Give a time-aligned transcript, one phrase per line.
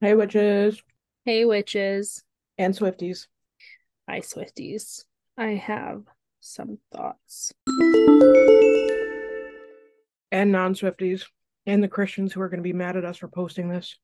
[0.00, 0.82] Hey, witches
[1.24, 2.22] Hey, witches.
[2.58, 3.26] and Swifties
[4.08, 5.04] Hi, Swifties.
[5.36, 6.02] I have
[6.40, 7.52] some thoughts.
[10.32, 11.24] and non-Swifties
[11.66, 13.96] and the Christians who are going to be mad at us for posting this.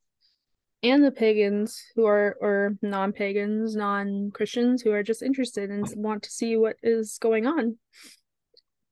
[0.83, 5.87] And the pagans who are, or non pagans, non Christians who are just interested and
[5.97, 7.79] want to see what is going on.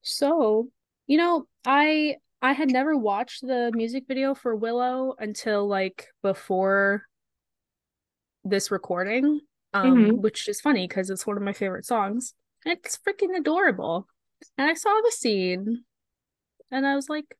[0.01, 0.69] So,
[1.07, 7.01] you know, I I had never watched the music video for Willow until like before
[8.43, 9.41] this recording,
[9.73, 10.21] um, Mhm.
[10.21, 12.35] which is funny because it's one of my favorite songs.
[12.63, 14.07] It's freaking adorable.
[14.59, 15.85] And I saw the scene
[16.69, 17.35] and I was like,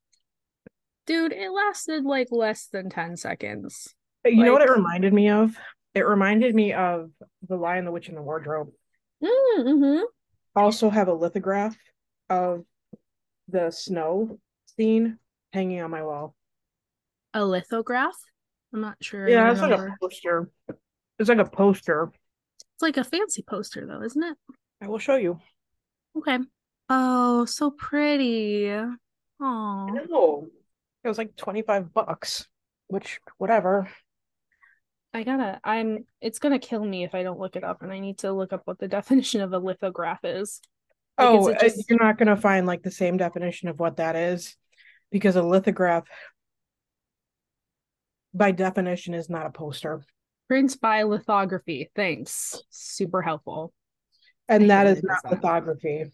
[1.06, 3.94] dude, it lasted like less than 10 seconds.
[4.26, 5.56] You know what it reminded me of?
[5.94, 7.12] It reminded me of
[7.48, 8.74] The Lion, the Witch, and the Wardrobe.
[9.24, 10.02] Mm-hmm.
[10.56, 11.78] Also have a lithograph
[12.28, 12.66] of
[13.48, 14.40] the snow
[14.78, 15.18] scene
[15.54, 16.36] hanging on my wall.
[17.34, 18.16] A lithograph?
[18.74, 19.28] I'm not sure.
[19.28, 20.50] Yeah, it's like a poster.
[21.20, 22.12] It's like a poster.
[22.60, 24.38] It's like a fancy poster though, isn't it?
[24.82, 25.40] I will show you.
[26.18, 26.40] Okay.
[26.90, 28.70] Oh, so pretty.
[28.70, 29.86] Oh.
[30.10, 30.48] know.
[31.04, 32.48] It was like 25 bucks,
[32.88, 33.88] which, whatever.
[35.14, 38.00] I gotta, I'm, it's gonna kill me if I don't look it up, and I
[38.00, 40.60] need to look up what the definition of a lithograph is.
[41.18, 43.98] Like, Oh, it uh, just- you're not to find like the same definition of what
[43.98, 44.58] that is
[45.16, 46.04] because a lithograph,
[48.34, 50.04] by definition, is not a poster.
[50.50, 51.90] Print by lithography.
[51.96, 52.62] Thanks.
[52.70, 53.72] Super helpful.
[54.50, 55.32] And I that is not that.
[55.32, 56.12] lithography.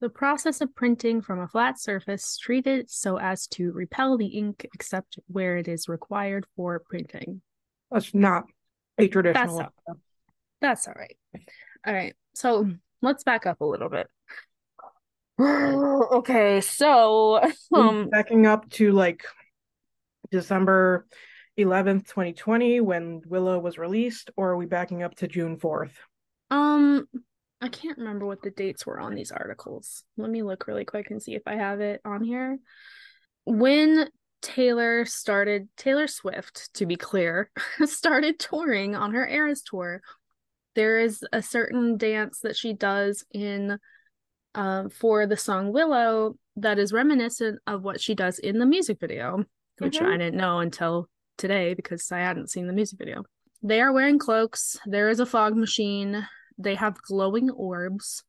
[0.00, 4.64] The process of printing from a flat surface treated so as to repel the ink
[4.72, 7.42] except where it is required for printing.
[7.90, 8.44] That's not
[8.98, 9.58] a traditional.
[9.58, 9.98] That's
[10.60, 11.16] That's all right.
[11.84, 12.14] All right.
[12.36, 12.70] So
[13.02, 14.06] let's back up a little bit.
[16.12, 17.40] okay, so
[17.74, 19.24] um backing up to like
[20.30, 21.06] December
[21.58, 25.92] 11th, 2020, when Willow was released, or are we backing up to June 4th?
[26.50, 27.06] um
[27.60, 30.04] I can't remember what the dates were on these articles.
[30.16, 32.58] Let me look really quick and see if I have it on here.
[33.44, 34.08] When
[34.42, 37.50] Taylor started Taylor Swift, to be clear,
[37.84, 40.02] started touring on her Eras tour.
[40.76, 43.78] There is a certain dance that she does in
[44.54, 48.98] um for the song Willow that is reminiscent of what she does in the music
[49.00, 49.44] video,
[49.78, 50.06] which Mhm.
[50.06, 53.24] I didn't know until today because I hadn't seen the music video.
[53.62, 54.78] They are wearing cloaks.
[54.86, 56.26] There is a fog machine.
[56.56, 58.24] They have glowing orbs.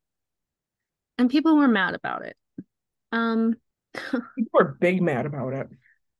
[1.18, 2.36] And people were mad about it.
[3.12, 3.56] Um
[4.36, 5.68] People are big mad about it.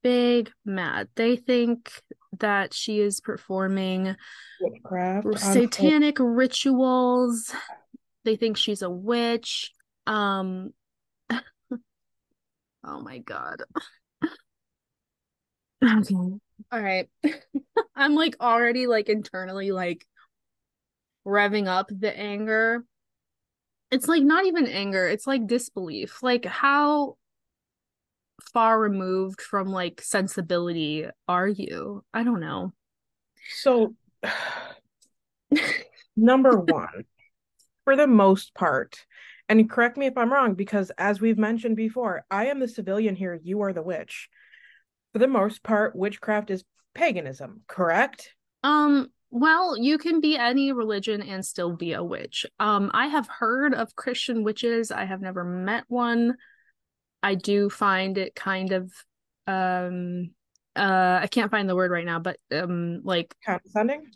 [0.02, 1.08] big mad.
[1.14, 1.92] They think
[2.38, 4.16] that she is performing
[4.60, 5.38] Witchcraft.
[5.38, 7.52] satanic rituals.
[8.24, 9.72] They think she's a witch.
[10.10, 10.74] Um
[12.84, 13.62] Oh my god.
[15.82, 16.14] Okay.
[16.14, 17.08] All right.
[17.94, 20.06] I'm like already like internally like
[21.26, 22.84] revving up the anger.
[23.90, 26.22] It's like not even anger, it's like disbelief.
[26.22, 27.16] Like how
[28.52, 32.02] far removed from like sensibility are you?
[32.12, 32.72] I don't know.
[33.62, 33.94] So,
[36.16, 37.04] number one,
[37.84, 39.04] for the most part,
[39.50, 43.16] and correct me if I'm wrong, because as we've mentioned before, I am the civilian
[43.16, 44.28] here, you are the witch.
[45.12, 48.32] For the most part, witchcraft is paganism, correct?
[48.62, 52.46] Um, well, you can be any religion and still be a witch.
[52.60, 54.92] Um, I have heard of Christian witches.
[54.92, 56.36] I have never met one.
[57.20, 58.92] I do find it kind of
[59.48, 60.30] um
[60.76, 64.06] uh I can't find the word right now, but um like Condescending?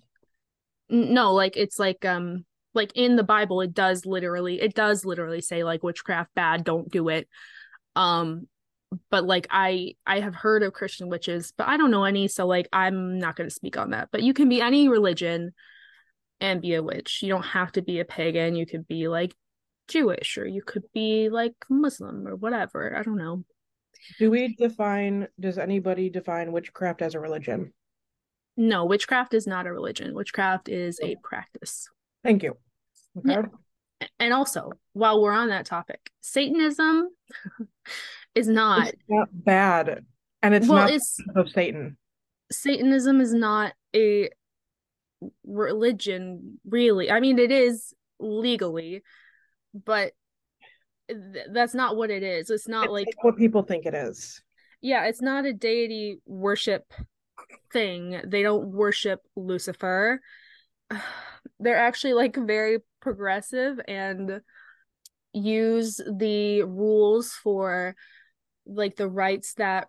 [0.89, 5.41] no, like it's like um like in the Bible it does literally it does literally
[5.41, 7.29] say like witchcraft bad, don't do it.
[7.97, 8.49] Um
[9.11, 12.47] but like I I have heard of Christian witches, but I don't know any, so
[12.47, 14.09] like I'm not going to speak on that.
[14.13, 15.53] But you can be any religion
[16.41, 17.21] and be a witch.
[17.23, 18.57] You don't have to be a pagan.
[18.57, 19.35] You could be like
[19.89, 22.97] Jewish or you could be like Muslim or whatever.
[22.97, 23.45] I don't know.
[24.19, 27.73] Do we define, does anybody define witchcraft as a religion?
[28.57, 30.15] No, witchcraft is not a religion.
[30.15, 31.89] Witchcraft is a practice.
[32.23, 32.57] Thank you.
[33.19, 33.33] Okay.
[33.33, 34.07] Yeah.
[34.19, 37.09] And also, while we're on that topic, Satanism
[38.35, 40.05] is not not bad.
[40.43, 41.97] And it's well, not it's of Satan.
[42.53, 44.29] Satanism is not a
[45.45, 47.11] religion, really.
[47.11, 49.03] I mean, it is legally,
[49.73, 50.13] but
[51.09, 52.51] th- that's not what it is.
[52.51, 54.43] It's not It's like what people think it is.
[54.83, 56.93] yeah, it's not a deity worship
[57.73, 58.21] thing.
[58.27, 60.21] They don't worship Lucifer.
[61.61, 64.41] They're actually like very progressive and
[65.35, 67.95] use the rules for
[68.67, 69.89] like the rights that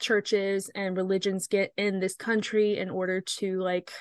[0.00, 3.92] churches and religions get in this country in order to like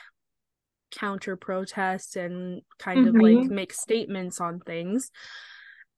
[0.91, 3.15] counter protest and kind mm-hmm.
[3.15, 3.55] of like mm-hmm.
[3.55, 5.11] make statements on things.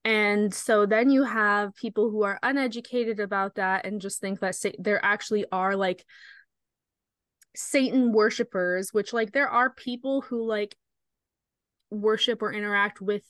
[0.04, 4.56] And so then you have people who are uneducated about that and just think that
[4.56, 6.06] sa- there actually are like
[7.56, 10.76] Satan worshippers, which like there are people who like
[11.90, 13.24] worship or interact with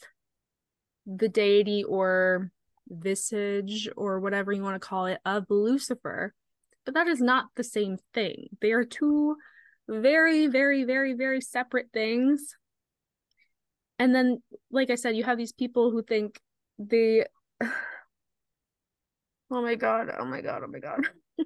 [1.06, 2.52] the deity or
[2.88, 6.34] visage or whatever you want to call it of Lucifer.
[6.86, 8.50] But that is not the same thing.
[8.62, 9.38] They are two
[9.88, 12.56] very, very, very, very separate things.
[13.98, 14.42] And then,
[14.72, 16.40] like I said, you have these people who think
[16.78, 17.26] they.
[17.64, 17.72] oh
[19.50, 20.12] my god!
[20.18, 20.64] Oh my god!
[20.64, 21.08] Oh my god!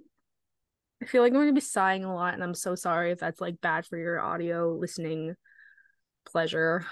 [1.02, 3.20] I feel like I'm going to be sighing a lot, and I'm so sorry if
[3.20, 5.36] that's like bad for your audio listening
[6.32, 6.86] pleasure.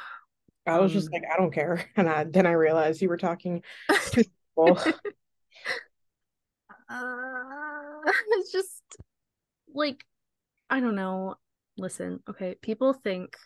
[0.65, 3.17] I was um, just like, I don't care, and I, then I realized you were
[3.17, 3.63] talking
[4.11, 4.25] to
[4.55, 4.77] people.
[6.89, 8.83] uh, it's just
[9.73, 10.03] like
[10.69, 11.35] I don't know.
[11.77, 13.37] Listen, okay, people think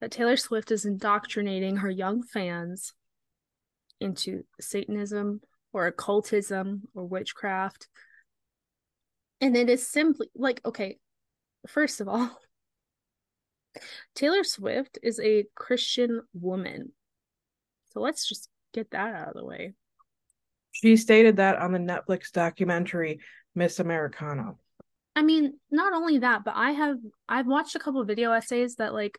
[0.00, 2.92] that Taylor Swift is indoctrinating her young fans
[4.00, 5.40] into Satanism
[5.72, 7.88] or occultism or witchcraft
[9.40, 10.98] and it is simply like, okay,
[11.66, 12.38] first of all,
[14.14, 16.92] Taylor Swift is a Christian woman.
[17.92, 19.74] So let's just get that out of the way.
[20.72, 23.20] She stated that on the Netflix documentary
[23.54, 24.54] Miss Americana.
[25.16, 26.96] I mean, not only that, but I have
[27.28, 29.18] I've watched a couple video essays that like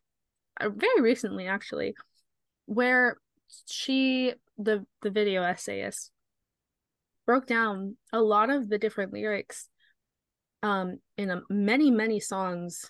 [0.60, 1.96] uh, very recently actually
[2.66, 3.18] where
[3.70, 6.12] she the the video essayist
[7.26, 9.68] broke down a lot of the different lyrics
[10.64, 12.90] um in a, many many songs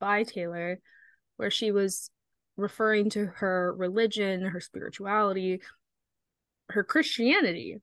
[0.00, 0.80] by Taylor
[1.38, 2.10] where she was
[2.56, 5.60] referring to her religion, her spirituality,
[6.70, 7.80] her Christianity.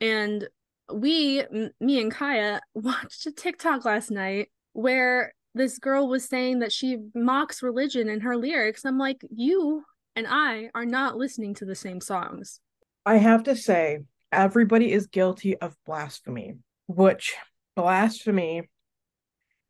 [0.00, 0.48] And
[0.92, 6.60] we, m- me and Kaya, watched a TikTok last night where this girl was saying
[6.60, 8.84] that she mocks religion in her lyrics.
[8.84, 9.84] I'm like, you
[10.16, 12.60] and I are not listening to the same songs.
[13.04, 13.98] I have to say,
[14.30, 16.54] everybody is guilty of blasphemy,
[16.86, 17.34] which
[17.74, 18.68] blasphemy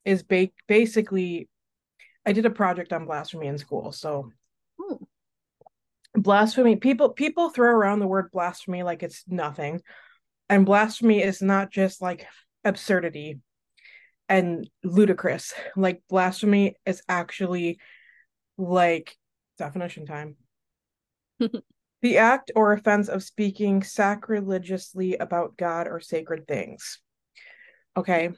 [0.04, 1.48] is ba- basically
[2.24, 3.92] I did a project on blasphemy in school.
[3.92, 4.30] So
[4.80, 5.06] Ooh.
[6.14, 9.80] blasphemy people people throw around the word blasphemy like it's nothing.
[10.48, 12.26] And blasphemy is not just like
[12.64, 13.40] absurdity
[14.28, 15.52] and ludicrous.
[15.76, 17.78] Like blasphemy is actually
[18.58, 19.16] like
[19.58, 20.36] definition time.
[22.02, 27.00] the act or offense of speaking sacrilegiously about God or sacred things.
[27.96, 28.30] Okay.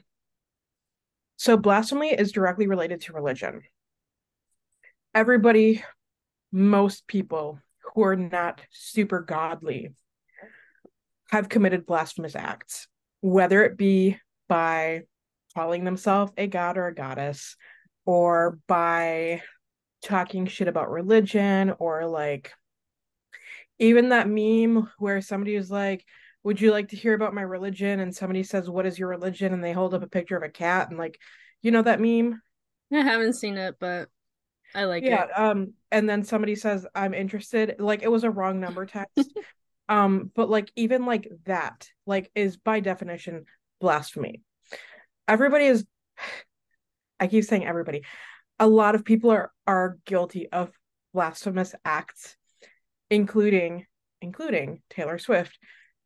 [1.37, 3.61] So blasphemy is directly related to religion.
[5.15, 5.81] Everybody,
[6.51, 7.61] most people
[7.93, 9.93] who are not super godly
[11.31, 12.89] have committed blasphemous acts,
[13.21, 14.19] whether it be
[14.49, 15.03] by
[15.53, 17.55] calling themselves a god or a goddess,
[18.05, 19.41] or by
[20.03, 22.51] talking shit about religion, or like
[23.79, 26.03] even that meme where somebody was like,
[26.43, 28.01] would you like to hear about my religion?
[28.01, 29.53] and somebody says what is your religion?
[29.53, 31.17] and they hold up a picture of a cat and like
[31.61, 32.41] you know that meme?
[32.91, 34.09] I haven't seen it but
[34.75, 38.29] i like yeah, it um and then somebody says i'm interested like it was a
[38.29, 39.33] wrong number text.
[39.87, 43.45] Um but like even like that like is by definition
[43.79, 44.41] blasphemy.
[45.27, 45.85] Everybody is
[47.19, 48.03] i keep saying everybody.
[48.59, 50.71] A lot of people are are guilty of
[51.13, 52.35] blasphemous acts
[53.09, 53.85] including
[54.21, 55.57] including taylor swift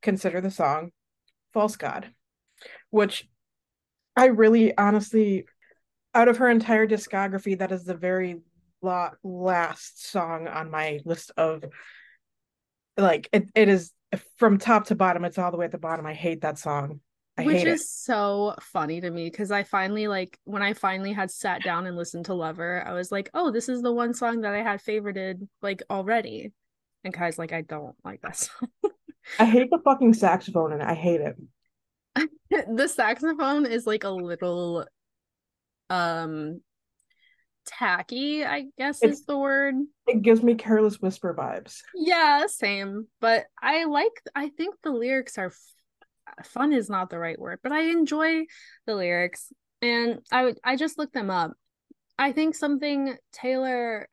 [0.01, 0.91] consider the song
[1.53, 2.11] False God,
[2.91, 3.27] which
[4.15, 5.45] I really honestly,
[6.13, 8.41] out of her entire discography, that is the very
[8.81, 11.63] la- last song on my list of
[12.97, 13.91] like it, it is
[14.37, 16.05] from top to bottom it's all the way at the bottom.
[16.05, 17.01] I hate that song.
[17.37, 17.87] I which is it.
[17.87, 21.95] so funny to me because i finally like when i finally had sat down and
[21.95, 24.83] listened to lover i was like oh this is the one song that i had
[24.83, 26.51] favorited like already.
[27.05, 28.67] And kai's like i don't like that song.
[29.37, 31.35] I hate the fucking saxophone and I hate it.
[32.49, 34.85] the saxophone is like a little
[35.89, 36.61] um
[37.69, 39.75] tacky, I guess it's, is the word.
[40.07, 41.81] It gives me careless whisper vibes.
[41.95, 43.07] Yeah, same.
[43.21, 47.59] But I like I think the lyrics are f- fun is not the right word,
[47.63, 48.45] but I enjoy
[48.85, 51.53] the lyrics and I would I just looked them up.
[52.17, 54.09] I think something Taylor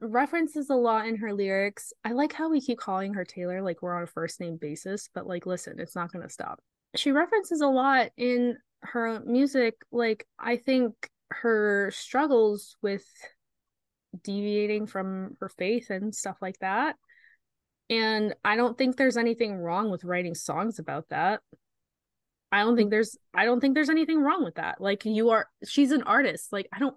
[0.00, 1.92] references a lot in her lyrics.
[2.04, 5.08] I like how we keep calling her Taylor like we're on a first name basis,
[5.14, 6.60] but like listen, it's not going to stop.
[6.96, 10.94] She references a lot in her music like I think
[11.40, 13.04] her struggles with
[14.22, 16.96] deviating from her faith and stuff like that.
[17.90, 21.40] And I don't think there's anything wrong with writing songs about that.
[22.50, 24.80] I don't think there's I don't think there's anything wrong with that.
[24.80, 26.52] Like you are she's an artist.
[26.52, 26.96] Like I don't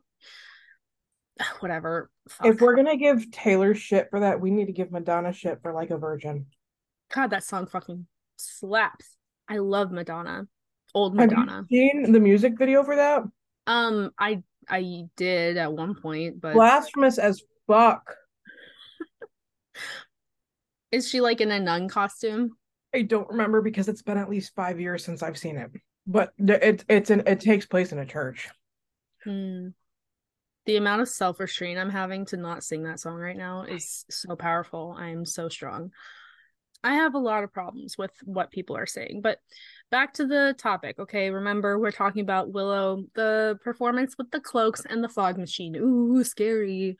[1.60, 2.10] whatever.
[2.30, 2.48] Fuck.
[2.48, 5.74] If we're gonna give Taylor shit for that, we need to give Madonna shit for
[5.74, 6.48] like a virgin.
[7.14, 9.18] God, that song fucking slaps.
[9.48, 10.48] I love Madonna.
[10.94, 11.56] Old Madonna.
[11.56, 13.24] Have you seen the music video for that?
[13.68, 18.16] Um, I I did at one point, but blasphemous as fuck.
[20.92, 22.58] Is she like in a nun costume?
[22.94, 25.72] I don't remember because it's been at least five years since I've seen it.
[26.08, 28.50] But it it's an it takes place in a church.
[29.24, 29.70] Hmm.
[30.66, 34.06] The amount of self restraint I'm having to not sing that song right now is
[34.10, 34.96] so powerful.
[34.98, 35.92] I am so strong.
[36.84, 39.40] I have a lot of problems with what people are saying, but
[39.92, 41.00] back to the topic.
[41.00, 45.76] Okay, remember we're talking about Willow, the performance with the cloaks and the fog machine.
[45.76, 46.98] Ooh, scary.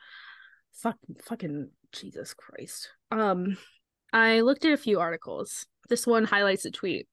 [0.72, 2.90] Fuck, fucking Jesus Christ.
[3.10, 3.56] Um,
[4.12, 5.66] I looked at a few articles.
[5.88, 7.08] This one highlights a tweet.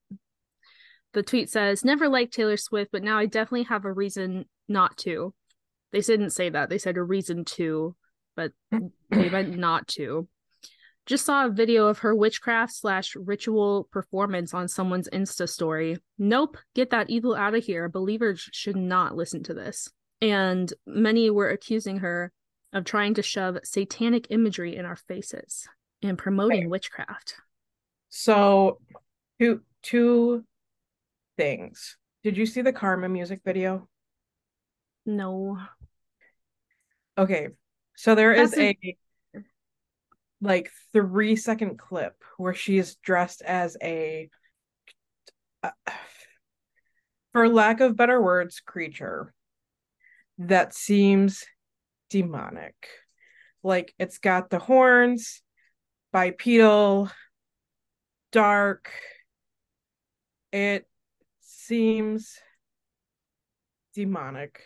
[1.12, 4.96] The tweet says, Never liked Taylor Swift, but now I definitely have a reason not
[4.98, 5.32] to.
[5.92, 6.70] They didn't say that.
[6.70, 7.94] They said a reason to,
[8.34, 8.50] but
[9.10, 10.28] they meant not to.
[11.06, 15.98] Just saw a video of her witchcraft slash ritual performance on someone's Insta story.
[16.18, 17.88] Nope, get that evil out of here.
[17.88, 19.90] Believers should not listen to this.
[20.22, 22.32] And many were accusing her
[22.72, 25.68] of trying to shove satanic imagery in our faces
[26.02, 27.34] and promoting witchcraft.
[28.08, 28.78] So,
[29.38, 30.44] two two
[31.36, 31.98] things.
[32.22, 33.88] Did you see the Karma music video?
[35.04, 35.58] No.
[37.18, 37.48] Okay.
[37.96, 38.96] So there That's is a, a
[40.44, 44.28] like 3 second clip where she's dressed as a
[45.62, 45.70] uh,
[47.32, 49.32] for lack of better words creature
[50.38, 51.44] that seems
[52.10, 52.74] demonic.
[53.62, 55.42] Like it's got the horns,
[56.12, 57.10] bipedal,
[58.30, 58.90] dark.
[60.52, 60.86] It
[61.40, 62.38] seems
[63.94, 64.60] demonic.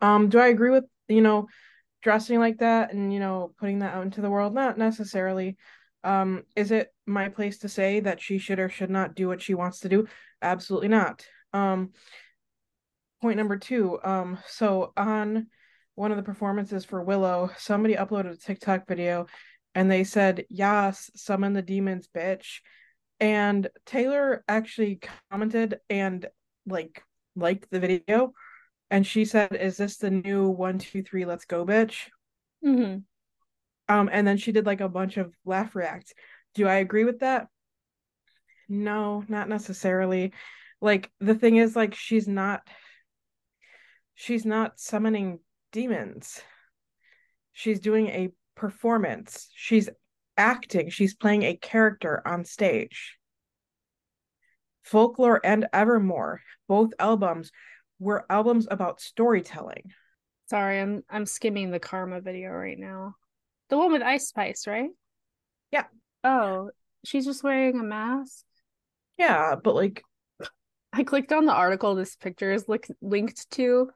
[0.00, 1.48] Um, do I agree with you know
[2.02, 4.54] dressing like that and you know putting that out into the world?
[4.54, 5.56] Not necessarily.
[6.04, 9.40] Um, is it my place to say that she should or should not do what
[9.40, 10.08] she wants to do?
[10.40, 11.24] Absolutely not.
[11.52, 11.92] Um,
[13.20, 13.98] point number two.
[14.02, 15.46] Um, so on
[15.94, 19.26] one of the performances for Willow, somebody uploaded a TikTok video
[19.74, 22.60] and they said, Yes, summon the demons, bitch.
[23.20, 26.26] And Taylor actually commented and
[26.66, 27.02] like
[27.36, 28.32] liked the video.
[28.92, 32.10] And she said, Is this the new one, two, three, let's go, bitch?
[32.62, 32.98] Mm-hmm.
[33.88, 36.12] Um, and then she did like a bunch of laugh reacts.
[36.54, 37.46] Do I agree with that?
[38.68, 40.34] No, not necessarily.
[40.82, 42.60] Like the thing is, like, she's not
[44.14, 45.38] she's not summoning
[45.72, 46.42] demons.
[47.54, 49.48] She's doing a performance.
[49.54, 49.88] She's
[50.36, 53.16] acting, she's playing a character on stage.
[54.82, 57.52] Folklore and Evermore, both albums
[58.02, 59.92] were albums about storytelling.
[60.50, 63.14] Sorry, I'm I'm skimming the Karma video right now.
[63.70, 64.90] The one with Ice Spice, right?
[65.70, 65.84] Yeah.
[66.24, 66.70] Oh,
[67.04, 68.44] she's just wearing a mask?
[69.18, 70.02] Yeah, but like
[70.92, 73.90] I clicked on the article this picture is li- linked to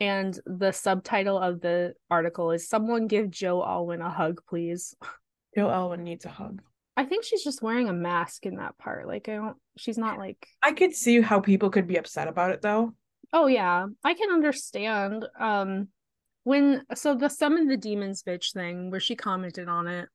[0.00, 4.94] and the subtitle of the article is someone give joe alwyn a hug please
[5.56, 6.62] joe alwyn needs a hug
[6.96, 10.18] i think she's just wearing a mask in that part like i don't she's not
[10.18, 12.94] like i could see how people could be upset about it though
[13.32, 15.88] oh yeah i can understand um
[16.44, 20.08] when so the summon the demons bitch thing where she commented on it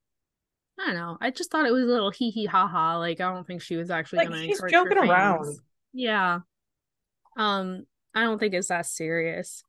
[0.80, 1.18] I don't know.
[1.22, 2.98] I just thought it was a little hee hee ha ha.
[2.98, 4.44] Like I don't think she was actually like, gonna.
[4.44, 5.58] She's joking around.
[5.94, 6.40] Yeah.
[7.38, 9.64] Um, I don't think it's that serious.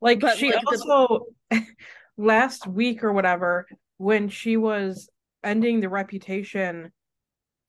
[0.00, 1.62] Like but she like also the...
[2.16, 3.66] last week or whatever,
[3.98, 5.08] when she was
[5.42, 6.92] ending the reputation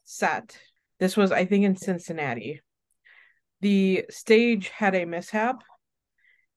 [0.06, 0.58] set,
[1.00, 2.62] this was I think in Cincinnati.
[3.66, 5.64] The stage had a mishap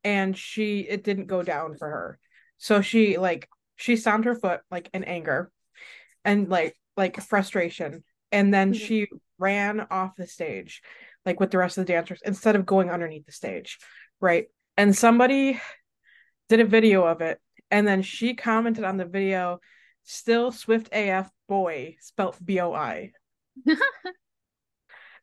[0.04, 2.18] and she it didn't go down for her.
[2.58, 5.50] So she like she stomped her foot like in anger
[6.22, 8.84] and like like frustration and then mm-hmm.
[8.84, 9.06] she
[9.38, 10.82] ran off the stage
[11.24, 13.78] like with the rest of the dancers instead of going underneath the stage
[14.20, 15.58] right and somebody
[16.50, 19.60] did a video of it and then she commented on the video
[20.02, 23.12] still swift af boy spelt b-o-i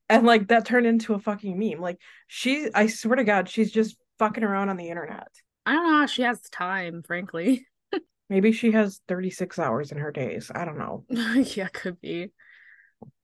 [0.10, 1.82] and like that turned into a fucking meme.
[1.82, 5.28] Like she i swear to god she's just fucking around on the internet.
[5.66, 7.68] I don't know how she has time frankly.
[8.30, 10.52] Maybe she has 36 hours in her days.
[10.54, 11.06] I don't know.
[11.56, 12.32] Yeah could be.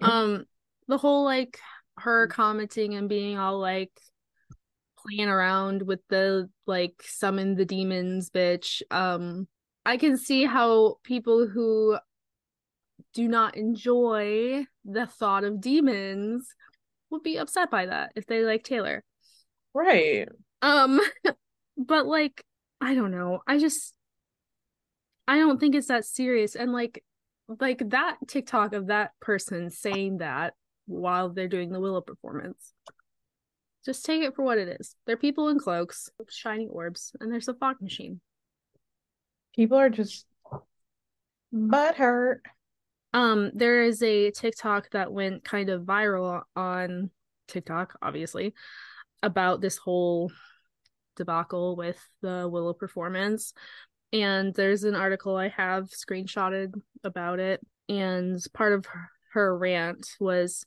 [0.01, 0.45] Um
[0.87, 1.59] the whole like
[1.97, 3.91] her commenting and being all like
[4.97, 8.81] playing around with the like summon the demons bitch.
[8.91, 9.47] Um
[9.85, 11.97] i can see how people who
[13.13, 16.53] do not enjoy the thought of demons
[17.11, 19.03] would be upset by that if they like Taylor.
[19.73, 20.27] Right.
[20.61, 20.99] Um
[21.77, 22.43] but like
[22.79, 23.41] I don't know.
[23.47, 23.95] I just
[25.27, 27.03] I don't think it's that serious and like
[27.59, 30.53] like that TikTok of that person saying that
[30.87, 32.73] while they're doing the Willow performance.
[33.85, 34.95] Just take it for what it is.
[35.05, 38.21] They're people in cloaks, shiny orbs, and there's a fog machine.
[39.55, 40.25] People are just
[41.51, 42.43] butt hurt.
[43.13, 47.09] Um, there is a TikTok that went kind of viral on
[47.47, 48.53] TikTok, obviously,
[49.21, 50.31] about this whole
[51.17, 53.53] debacle with the Willow performance.
[54.13, 57.61] And there's an article I have screenshotted about it.
[57.87, 60.65] And part of her, her rant was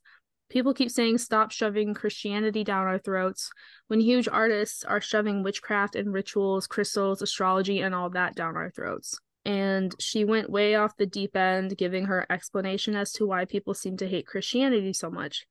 [0.50, 3.50] people keep saying stop shoving Christianity down our throats
[3.88, 8.70] when huge artists are shoving witchcraft and rituals, crystals, astrology, and all that down our
[8.70, 9.18] throats.
[9.44, 13.74] And she went way off the deep end, giving her explanation as to why people
[13.74, 15.46] seem to hate Christianity so much.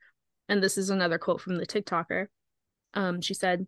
[0.49, 2.27] And this is another quote from the TikToker.
[2.95, 3.67] Um, she said,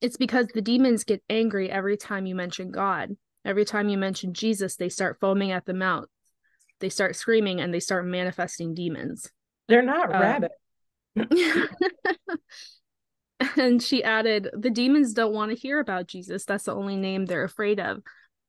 [0.00, 3.16] It's because the demons get angry every time you mention God.
[3.44, 6.08] Every time you mention Jesus, they start foaming at the mouth.
[6.80, 9.30] They start screaming and they start manifesting demons.
[9.68, 10.52] They're not um, rabbit.
[13.56, 16.44] and she added, The demons don't want to hear about Jesus.
[16.44, 18.02] That's the only name they're afraid of.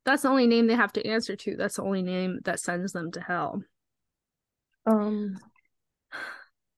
[0.10, 1.56] That's the only name they have to answer to.
[1.56, 3.62] That's the only name that sends them to hell.
[4.88, 5.38] Um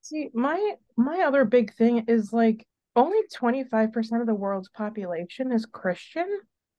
[0.01, 5.65] see my my other big thing is like only 25% of the world's population is
[5.65, 6.27] Christian.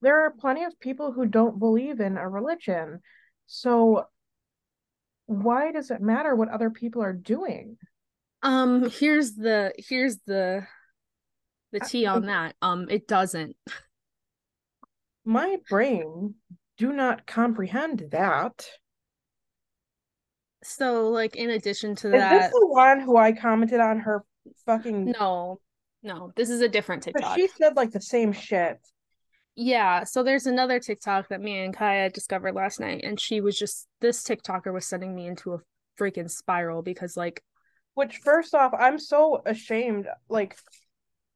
[0.03, 3.01] There are plenty of people who don't believe in a religion.
[3.47, 4.05] So
[5.25, 7.79] why does it matter what other people are doing?
[8.43, 10.67] Um here's the here's the
[11.73, 12.57] the tea on that.
[12.61, 13.57] Um it doesn't
[15.25, 16.35] my brain
[16.79, 18.67] do not comprehend that.
[20.65, 24.25] So, like, in addition to that, is this the one who I commented on her
[24.65, 25.07] fucking?
[25.07, 25.61] No,
[26.03, 27.23] no, this is a different TikTok.
[27.23, 28.79] But She said like the same shit.
[29.55, 33.59] Yeah, so there's another TikTok that me and Kaya discovered last night, and she was
[33.59, 35.59] just this TikToker was sending me into a
[36.01, 37.43] freaking spiral because, like,
[37.95, 40.07] which first off, I'm so ashamed.
[40.29, 40.57] Like,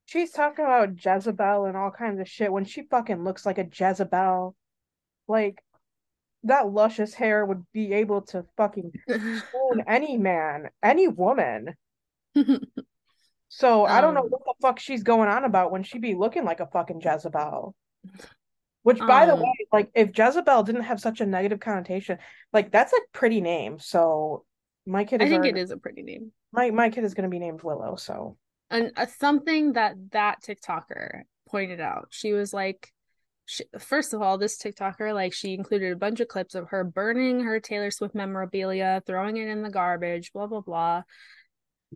[0.07, 3.67] she's talking about Jezebel and all kinds of shit when she fucking looks like a
[3.71, 4.55] Jezebel.
[5.27, 5.61] Like
[6.43, 11.75] that luscious hair would be able to fucking own any man, any woman.
[13.49, 15.99] so um, I don't know um, what the fuck she's going on about when she
[15.99, 17.75] be looking like a fucking Jezebel.
[18.83, 22.19] Which, by um, the way, like if Jezebel didn't have such a negative connotation,
[22.53, 23.79] like that's a pretty name.
[23.79, 24.45] So
[24.85, 26.31] my kid, I think already, it is a pretty name.
[26.53, 27.97] My my kid is going to be named Willow.
[27.97, 28.37] So
[28.69, 32.07] and uh, something that that TikToker pointed out.
[32.11, 32.91] She was like,
[33.45, 36.83] she, first of all, this TikToker like she included a bunch of clips of her
[36.83, 41.03] burning her Taylor Swift memorabilia, throwing it in the garbage, blah blah blah.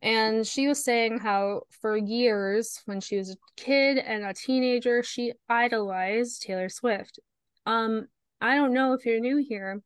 [0.01, 5.03] And she was saying how for years, when she was a kid and a teenager,
[5.03, 7.19] she idolized Taylor Swift.
[7.65, 8.07] Um,
[8.39, 9.81] I don't know if you're new here,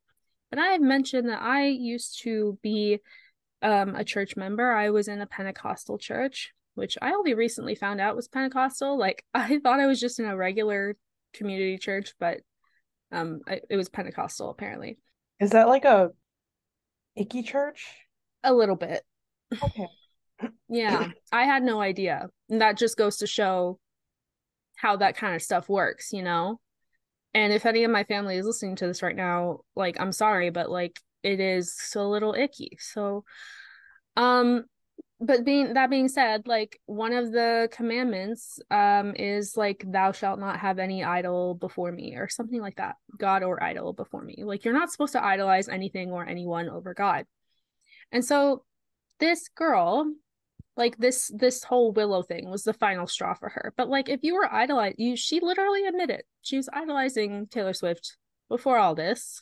[0.51, 2.99] but I have mentioned that I used to be
[3.63, 4.71] um, a church member.
[4.71, 8.97] I was in a Pentecostal church which I only recently found out was Pentecostal.
[8.97, 10.95] Like I thought I was just in a regular
[11.33, 12.41] community church, but
[13.11, 14.99] um I, it was Pentecostal apparently.
[15.39, 16.11] Is that like a
[17.15, 17.87] icky church?
[18.43, 19.03] A little bit.
[19.63, 19.87] Okay.
[20.69, 22.29] yeah, I had no idea.
[22.49, 23.79] And that just goes to show
[24.75, 26.59] how that kind of stuff works, you know?
[27.33, 30.49] And if any of my family is listening to this right now, like I'm sorry,
[30.49, 32.77] but like it is a little icky.
[32.79, 33.23] So
[34.15, 34.65] um
[35.25, 40.39] but being that being said like one of the commandments um is like thou shalt
[40.39, 44.43] not have any idol before me or something like that god or idol before me.
[44.43, 47.25] Like you're not supposed to idolize anything or anyone over god.
[48.11, 48.63] And so
[49.19, 50.11] this girl
[50.77, 53.73] like this this whole willow thing was the final straw for her.
[53.77, 58.17] But like if you were idolized you she literally admitted she was idolizing taylor swift
[58.49, 59.41] before all this.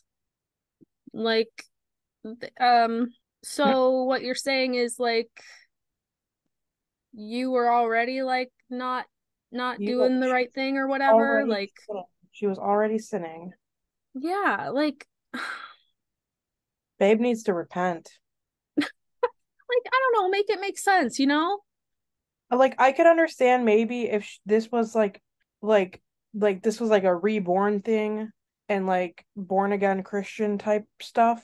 [1.14, 1.66] Like
[2.60, 3.10] um
[3.44, 5.30] so what you're saying is like
[7.14, 9.06] you were already like not
[9.52, 12.04] not you doing the right thing or whatever like sinning.
[12.32, 13.52] she was already sinning.
[14.16, 15.06] Yeah like
[17.00, 18.10] babe needs to repent.
[18.78, 18.88] Like
[19.88, 21.60] i don't know make it make sense you know?
[22.52, 25.22] Uh, like i could understand maybe if this was like
[25.62, 26.02] like
[26.34, 28.30] like this was like a reborn thing
[28.70, 31.44] and like born again christian type stuff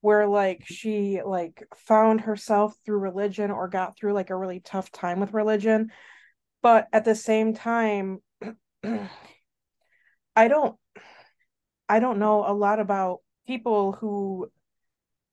[0.00, 4.90] where like she like found herself through religion or got through like a really tough
[4.90, 5.90] time with religion
[6.62, 8.18] but at the same time
[10.36, 10.76] i don't
[11.88, 14.50] i don't know a lot about people who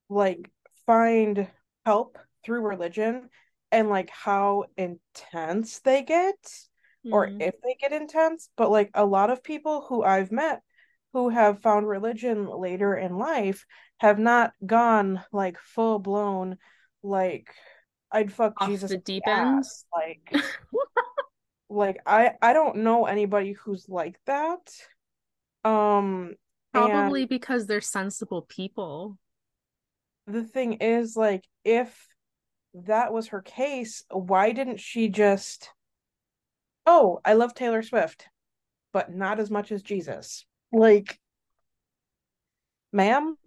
[0.10, 0.50] like
[0.86, 1.48] find
[1.86, 3.30] help through religion
[3.72, 6.36] and like how intense they get
[7.12, 7.42] or Mhm.
[7.42, 10.62] if they get intense, but like a lot of people who I've met
[11.14, 13.66] who have found religion later in life
[14.00, 16.58] have not gone like full blown
[17.04, 17.54] like
[18.12, 19.64] I'd fuck off Jesus the deep end.
[19.94, 20.34] Like
[21.70, 24.72] like I I don't know anybody who's like that.
[25.64, 26.36] Um
[26.74, 29.18] Probably because they're sensible people.
[30.28, 32.08] the thing is like if
[32.74, 35.72] that was her case, why didn't she just
[36.88, 38.28] oh, I love Taylor Swift,
[38.94, 40.46] but not as much as Jesus.
[40.72, 41.20] Like,
[42.92, 43.38] ma'am,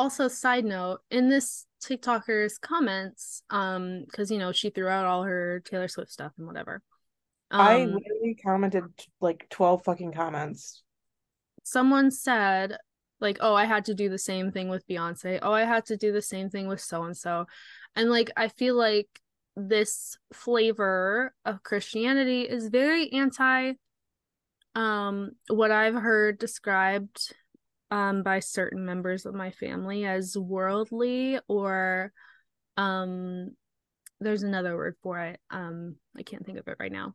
[0.00, 5.24] Also, side note, in this TikToker's comments, um, because you know, she threw out all
[5.24, 6.82] her Taylor Swift stuff and whatever.
[7.50, 8.84] I Um, literally commented
[9.20, 10.82] like 12 fucking comments.
[11.62, 12.76] someone said,
[13.20, 15.38] like, oh, I had to do the same thing with Beyonce.
[15.42, 17.46] Oh, I had to do the same thing with so and so.
[17.94, 19.08] And like, I feel like
[19.56, 23.72] this flavor of Christianity is very anti
[24.76, 27.34] um what I've heard described
[27.90, 32.12] um by certain members of my family as worldly or
[32.76, 33.50] um
[34.20, 35.40] there's another word for it.
[35.50, 37.14] Um I can't think of it right now.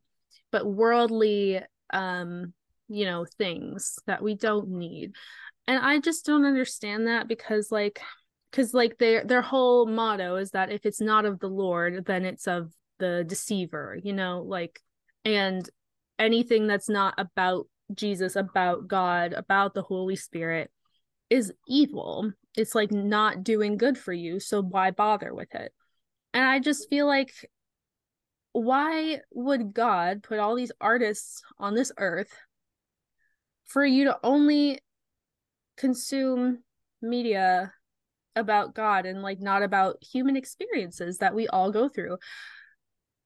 [0.52, 1.62] But worldly
[1.92, 2.54] um
[2.88, 5.14] you know things that we don't need.
[5.68, 8.00] And I just don't understand that because like
[8.52, 12.26] because like their their whole motto is that if it's not of the Lord, then
[12.26, 14.80] it's of the deceiver, you know, like
[15.24, 15.68] and
[16.18, 20.72] anything that's not about Jesus, about God, about the Holy Spirit
[21.30, 22.32] is evil.
[22.58, 25.74] It's like not doing good for you, so why bother with it?
[26.34, 27.32] And I just feel like
[28.54, 32.32] why would God put all these artists on this earth
[33.66, 34.80] for you to only
[35.78, 36.64] consume
[37.02, 37.74] media
[38.36, 42.18] about God and like not about human experiences that we all go through.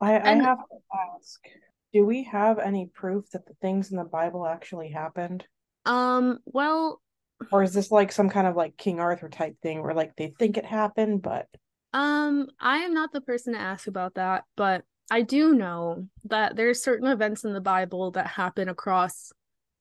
[0.02, 0.78] I, I And- have to
[1.16, 1.40] ask,
[1.94, 5.46] do we have any proof that the things in the Bible actually happened?
[5.86, 7.02] Um, well,
[7.52, 10.34] Or is this like some kind of like King Arthur type thing where like they
[10.38, 11.48] think it happened, but
[11.94, 16.56] um, I am not the person to ask about that, but I do know that
[16.56, 19.32] there's certain events in the Bible that happen across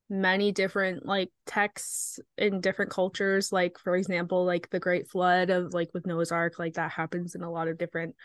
[0.09, 3.53] many different like texts in different cultures.
[3.53, 7.35] Like, for example, like the Great Flood of like with Noah's Ark, like that happens
[7.35, 8.17] in a lot of different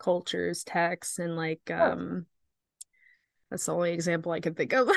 [0.00, 2.26] cultures, texts, and like um
[3.50, 4.88] that's the only example I can think of.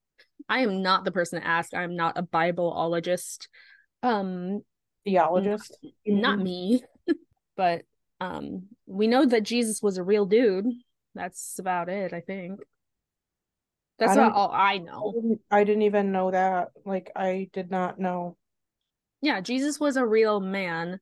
[0.48, 1.74] I am not the person to ask.
[1.74, 3.48] I'm not a Bibleologist.
[4.02, 4.62] Um,
[5.04, 5.76] theologist?
[6.06, 6.82] not me.
[7.56, 7.82] but
[8.20, 10.66] um we know that Jesus was a real dude.
[11.14, 12.60] That's about it, I think.
[13.98, 15.12] That's I all I I know.
[15.14, 16.68] didn't, I didn't even know that.
[16.84, 18.36] Like I did not know.
[19.22, 21.00] Yeah, Jesus was a real man.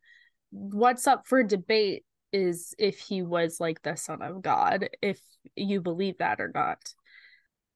[0.50, 5.20] What's up for debate is if he was like the son of God, if
[5.54, 6.82] you believe that or not.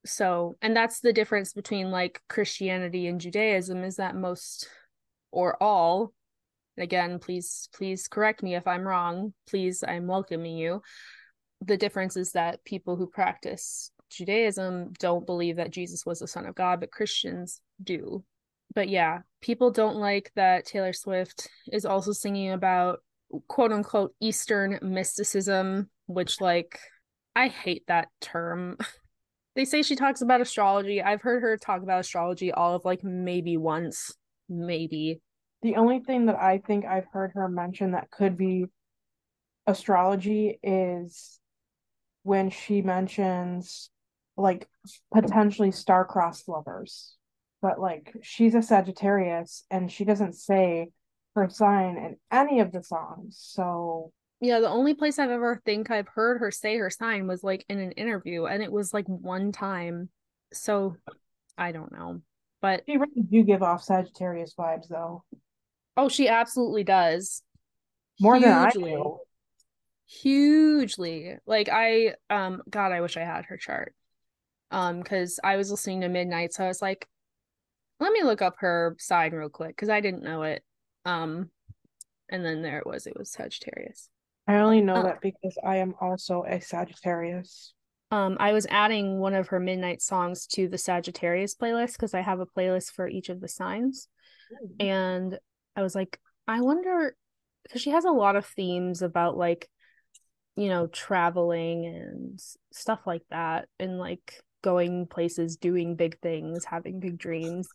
[0.05, 4.67] So, and that's the difference between like Christianity and Judaism is that most
[5.31, 6.13] or all
[6.77, 9.33] again, please please correct me if I'm wrong.
[9.47, 10.81] Please, I'm welcoming you.
[11.61, 16.45] The difference is that people who practice Judaism don't believe that Jesus was the son
[16.45, 18.25] of God, but Christians do.
[18.75, 22.99] But yeah, people don't like that Taylor Swift is also singing about
[23.47, 26.79] quote unquote Eastern mysticism, which, like,
[27.35, 28.77] I hate that term.
[29.55, 31.01] they say she talks about astrology.
[31.01, 34.15] I've heard her talk about astrology all of like maybe once,
[34.47, 35.21] maybe.
[35.61, 38.65] The only thing that I think I've heard her mention that could be
[39.67, 41.39] astrology is
[42.23, 43.89] when she mentions
[44.37, 44.67] like
[45.13, 47.15] potentially star-crossed lovers.
[47.61, 50.89] But like she's a Sagittarius and she doesn't say
[51.35, 53.37] her sign in any of the songs.
[53.39, 54.11] So
[54.41, 57.65] Yeah, the only place I've ever think I've heard her say her sign was like
[57.69, 60.09] in an interview, and it was like one time.
[60.53, 60.95] So
[61.57, 62.21] I don't know.
[62.61, 65.23] But she really do give off Sagittarius vibes though.
[65.95, 67.41] oh, she absolutely does.
[68.19, 69.19] More than I do.
[70.07, 71.37] Hugely.
[71.45, 73.93] Like I um God, I wish I had her chart.
[74.71, 77.07] Um, because I was listening to Midnight, so I was like,
[77.99, 80.63] let me look up her sign real quick because I didn't know it.
[81.05, 81.49] Um,
[82.29, 84.09] and then there it was, it was Sagittarius.
[84.47, 85.03] I only know Oh.
[85.03, 87.73] that because I am also a Sagittarius.
[88.11, 92.21] Um, I was adding one of her midnight songs to the Sagittarius playlist because I
[92.21, 94.07] have a playlist for each of the signs.
[94.79, 95.37] And
[95.75, 97.15] I was like, I wonder
[97.63, 99.69] because she has a lot of themes about like,
[100.55, 102.39] you know, traveling and
[102.73, 107.69] stuff like that, and like going places, doing big things, having big dreams.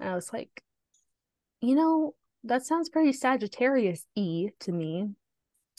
[0.00, 0.50] And I was like,
[1.60, 5.10] you know, that sounds pretty Sagittarius E to me.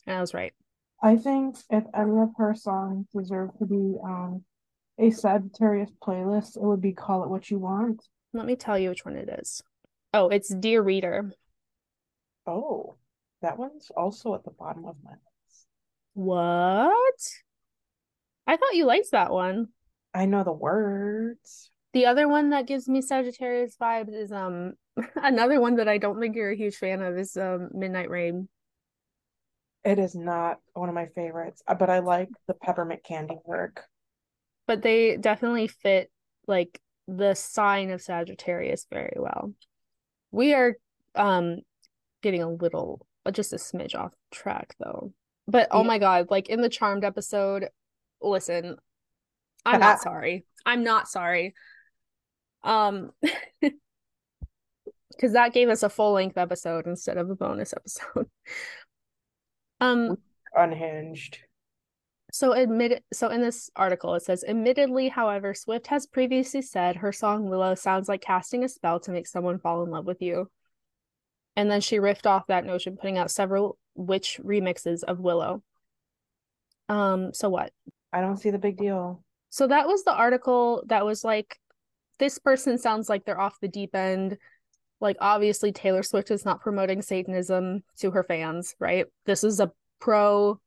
[0.06, 0.54] And I was right.
[1.02, 4.44] I think if any of her songs deserve to be um
[4.98, 8.06] a Sagittarius playlist, it would be Call It What You Want.
[8.34, 9.62] Let me tell you which one it is.
[10.14, 11.32] Oh, it's Dear Reader.
[12.46, 12.96] Oh,
[13.42, 15.68] that one's also at the bottom of my list.
[16.14, 17.30] What?
[18.46, 19.68] I thought you liked that one.
[20.14, 21.72] I know the words.
[21.94, 24.74] The other one that gives me Sagittarius vibes is um
[25.16, 28.48] another one that I don't think you're a huge fan of is um Midnight Rain.
[29.84, 33.86] It is not one of my favorites, uh, but I like the peppermint candy work.
[34.68, 36.12] But they definitely fit
[36.48, 39.54] like the sign of Sagittarius very well.
[40.32, 40.76] We are
[41.16, 41.60] um
[42.22, 45.14] getting a little just a smidge off track though.
[45.48, 47.70] But oh my god, like in the Charmed episode,
[48.22, 48.78] listen,
[49.66, 50.46] I'm not sorry.
[50.66, 51.56] I'm not sorry.
[52.64, 53.12] Um
[55.20, 58.28] because that gave us a full length episode instead of a bonus episode.
[59.82, 60.18] um
[60.56, 61.40] unhinged.
[62.32, 67.12] So admit so in this article it says admittedly however Swift has previously said her
[67.12, 70.50] song Willow sounds like casting a spell to make someone fall in love with you.
[71.58, 75.64] And then she riffed off that notion putting out several witch remixes of Willow.
[76.88, 77.74] Um so what?
[78.14, 79.22] I don't see the big deal.
[79.50, 81.60] So that was the article that was like
[82.20, 84.38] this person sounds like they're off the deep end.
[85.02, 89.06] Like obviously Taylor Swift is not promoting satanism to her fans, right?
[89.26, 90.60] This is a pro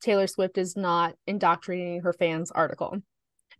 [0.00, 2.98] Taylor Swift is not indoctrinating her fans article.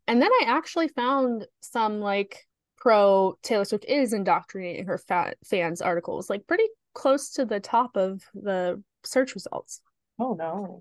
[0.07, 2.47] And then I actually found some like
[2.77, 7.97] pro Taylor Swift is indoctrinating her fa- fans articles, like pretty close to the top
[7.97, 9.81] of the search results.
[10.19, 10.81] Oh no.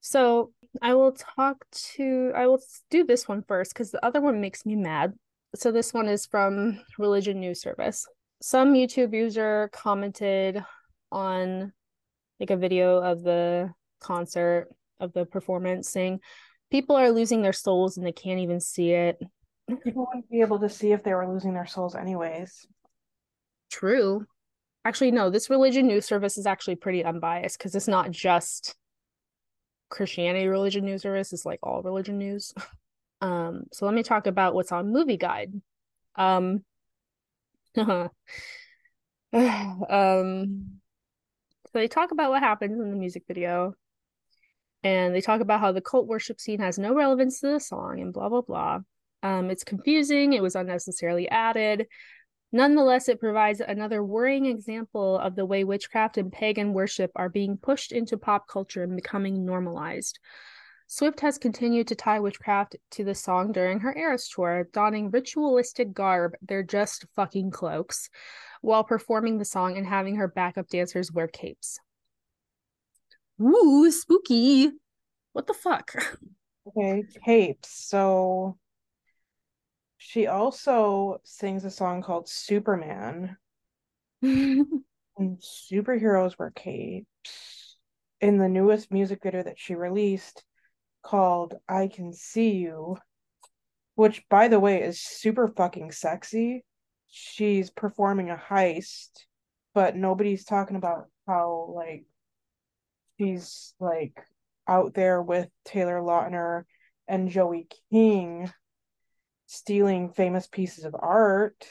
[0.00, 4.40] So I will talk to I will do this one first because the other one
[4.40, 5.14] makes me mad.
[5.54, 8.06] So this one is from Religion News Service.
[8.42, 10.62] Some YouTube user commented
[11.10, 11.72] on
[12.38, 14.68] like a video of the concert
[15.00, 16.20] of the performance saying
[16.70, 19.18] people are losing their souls and they can't even see it.
[19.82, 22.66] People wouldn't be able to see if they were losing their souls anyways.
[23.70, 24.26] True.
[24.84, 28.76] Actually, no, this religion news service is actually pretty unbiased because it's not just
[29.88, 32.54] Christianity religion news service, it's like all religion news.
[33.20, 35.52] um, so let me talk about what's on Movie Guide.
[36.14, 36.64] Um,
[39.32, 40.80] um,
[41.66, 43.74] so they talk about what happens in the music video
[44.82, 48.00] and they talk about how the cult worship scene has no relevance to the song
[48.00, 48.80] and blah blah blah.
[49.22, 50.32] Um, it's confusing.
[50.32, 51.86] It was unnecessarily added.
[52.52, 57.56] Nonetheless, it provides another worrying example of the way witchcraft and pagan worship are being
[57.56, 60.20] pushed into pop culture and becoming normalized.
[60.88, 65.92] Swift has continued to tie witchcraft to the song during her Eras tour, donning ritualistic
[65.92, 68.08] garb, they're just fucking cloaks,
[68.60, 71.80] while performing the song and having her backup dancers wear capes.
[73.40, 74.70] Ooh, spooky.
[75.32, 75.92] What the fuck?
[76.68, 77.68] Okay, capes.
[77.68, 78.56] So
[79.98, 83.36] she also sings a song called Superman.
[84.22, 84.82] and
[85.18, 87.76] superheroes wear capes.
[88.20, 90.44] In the newest music video that she released
[91.06, 92.96] called I Can See You,
[93.94, 96.64] which by the way is super fucking sexy.
[97.08, 99.10] She's performing a heist,
[99.72, 102.04] but nobody's talking about how like
[103.18, 104.20] she's like
[104.66, 106.64] out there with Taylor Lautner
[107.06, 108.50] and Joey King
[109.46, 111.68] stealing famous pieces of art.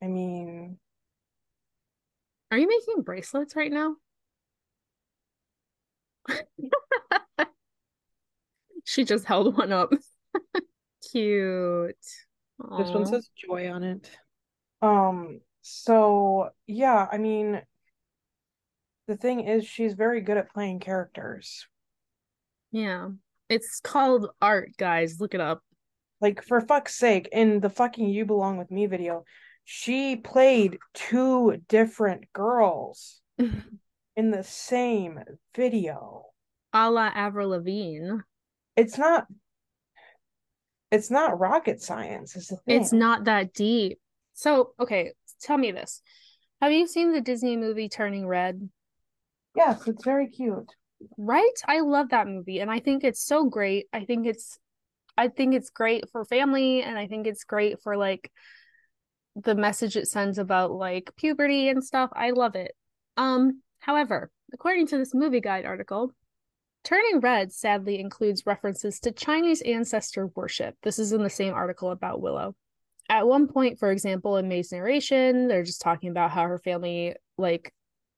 [0.00, 0.78] I mean,
[2.52, 3.96] are you making bracelets right now?
[8.84, 9.92] she just held one up.
[11.10, 11.96] Cute.
[12.60, 12.78] Aww.
[12.78, 14.10] This one says joy on it.
[14.80, 17.62] Um, so yeah, I mean,
[19.08, 21.66] the thing is she's very good at playing characters.
[22.70, 23.08] Yeah.
[23.48, 25.20] It's called art, guys.
[25.20, 25.62] Look it up.
[26.20, 29.24] Like for fuck's sake, in the fucking You Belong With Me video,
[29.64, 35.20] she played two different girls in the same
[35.54, 36.24] video.
[36.72, 38.18] A la Avril Lavigne.
[38.76, 39.26] It's not
[40.94, 42.80] it's not rocket science, is the thing.
[42.80, 43.98] It's not that deep.
[44.34, 46.00] So, okay, tell me this.
[46.62, 48.68] Have you seen the Disney movie Turning Red?
[49.56, 50.70] Yes, it's very cute.
[51.18, 51.52] Right?
[51.66, 53.86] I love that movie and I think it's so great.
[53.92, 54.58] I think it's
[55.16, 58.30] I think it's great for family and I think it's great for like
[59.36, 62.10] the message it sends about like puberty and stuff.
[62.14, 62.72] I love it.
[63.16, 66.12] Um however, according to this movie guide article,
[66.84, 70.76] Turning Red sadly includes references to Chinese ancestor worship.
[70.82, 72.54] This is in the same article about Willow.
[73.08, 77.14] At one point, for example, in Mei's narration, they're just talking about how her family
[77.38, 77.72] like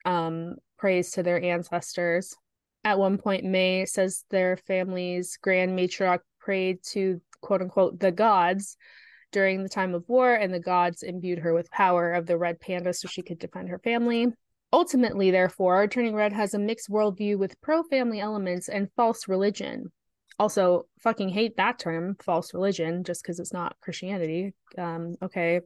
[0.05, 2.35] um, praise to their ancestors.
[2.85, 8.77] At one point, May says their family's grand matriarch prayed to quote unquote the gods
[9.31, 12.59] during the time of war, and the gods imbued her with power of the red
[12.61, 14.33] panda so she could defend her family.
[14.73, 19.93] Ultimately, therefore, Turning Red has a mixed worldview with pro family elements and false religion.
[20.39, 24.55] Also, fucking hate that term, false religion, just because it's not Christianity.
[24.77, 25.61] Um, okay.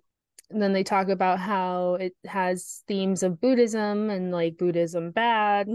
[0.50, 5.68] And then they talk about how it has themes of Buddhism and like Buddhism bad.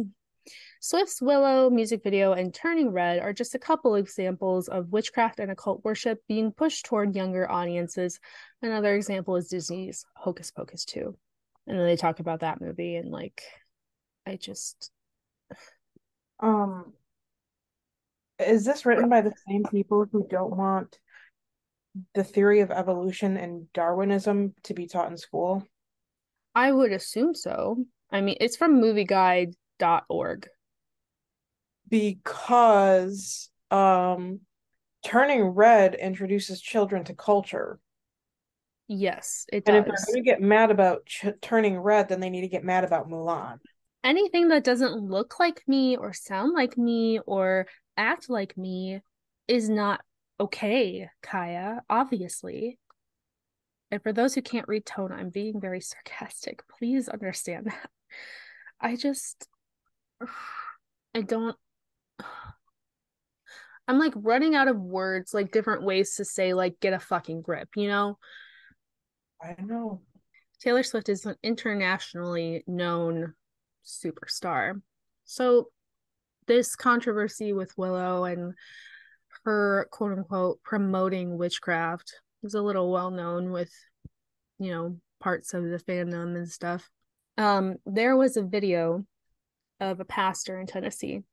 [0.80, 5.50] Swift's Willow music video and Turning Red are just a couple examples of witchcraft and
[5.50, 8.20] occult worship being pushed toward younger audiences.
[8.62, 11.18] Another example is Disney's Hocus Pocus 2
[11.68, 13.42] and then they talk about that movie and like
[14.26, 14.92] i just
[16.40, 16.94] um
[18.40, 21.00] is this written by the same people who don't want
[22.14, 25.66] the theory of evolution and darwinism to be taught in school?
[26.54, 27.86] I would assume so.
[28.12, 30.48] I mean it's from movieguide.org
[31.90, 34.40] because um
[35.04, 37.80] turning red introduces children to culture
[38.88, 39.86] Yes, it and does.
[39.86, 42.48] And if they're going to get mad about ch- turning red, then they need to
[42.48, 43.58] get mad about Mulan.
[44.04, 47.66] Anything that doesn't look like me or sound like me or
[47.98, 49.02] act like me
[49.48, 50.02] is not
[50.40, 52.78] okay, Kaya, obviously.
[53.90, 56.62] And for those who can't read tone, I'm being very sarcastic.
[56.68, 57.90] Please understand that.
[58.80, 59.48] I just
[61.16, 61.56] I don't
[63.88, 67.42] I'm like running out of words, like different ways to say like get a fucking
[67.42, 68.18] grip, you know?
[69.42, 70.02] I know.
[70.60, 73.34] Taylor Swift is an internationally known
[73.86, 74.82] superstar.
[75.26, 75.70] So
[76.48, 78.54] this controversy with Willow and
[79.44, 83.72] her quote unquote promoting witchcraft is a little well known with
[84.60, 86.90] you know parts of the fandom and stuff.
[87.38, 89.06] Um there was a video
[89.80, 91.24] of a pastor in Tennessee,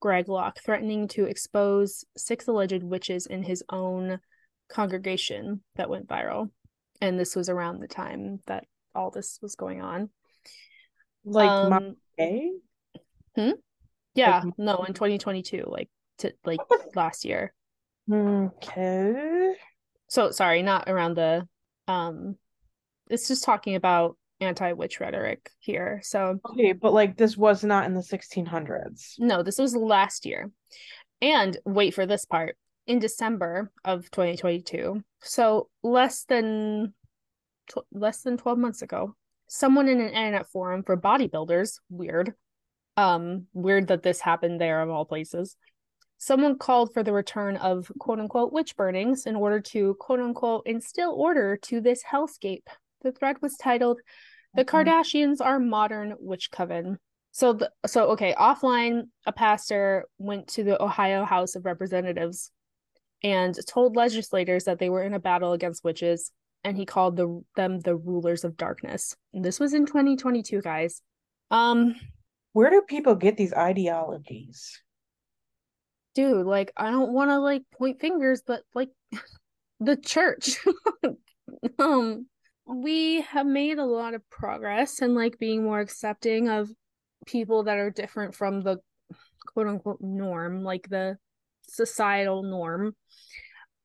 [0.00, 4.20] Greg Locke, threatening to expose six alleged witches in his own
[4.68, 6.50] congregation that went viral
[7.00, 10.10] and this was around the time that all this was going on.
[11.24, 12.52] Like um, May?
[13.36, 13.50] Hmm?
[14.14, 16.60] Yeah, like, no, in 2022, like to like
[16.94, 17.52] last year.
[18.12, 19.54] Okay.
[20.08, 21.46] So sorry, not around the
[21.88, 22.36] um
[23.08, 26.00] it's just talking about anti-witch rhetoric here.
[26.02, 29.14] So Okay, but like this was not in the 1600s.
[29.18, 30.50] No, this was last year.
[31.20, 32.56] And wait for this part
[32.86, 35.02] in December of 2022.
[35.22, 36.94] So less than
[37.70, 39.14] tw- less than 12 months ago,
[39.46, 42.34] someone in an internet forum for bodybuilders, weird.
[42.96, 45.56] Um weird that this happened there of all places.
[46.18, 50.66] Someone called for the return of quote unquote witch burnings in order to quote unquote
[50.66, 52.66] instill order to this hellscape.
[53.02, 54.00] The thread was titled
[54.54, 56.98] The Kardashians Are Modern Witch Coven.
[57.32, 62.50] So the, so okay, offline a pastor went to the Ohio House of Representatives
[63.22, 66.32] and told legislators that they were in a battle against witches
[66.64, 69.16] and he called the them the rulers of darkness.
[69.32, 71.02] And this was in 2022, guys.
[71.50, 71.94] Um
[72.52, 74.82] where do people get these ideologies?
[76.14, 78.90] Dude, like I don't want to like point fingers, but like
[79.80, 80.58] the church.
[81.78, 82.26] um
[82.66, 86.70] we have made a lot of progress in like being more accepting of
[87.26, 88.78] people that are different from the
[89.46, 91.16] quote unquote norm, like the
[91.70, 92.94] societal norm.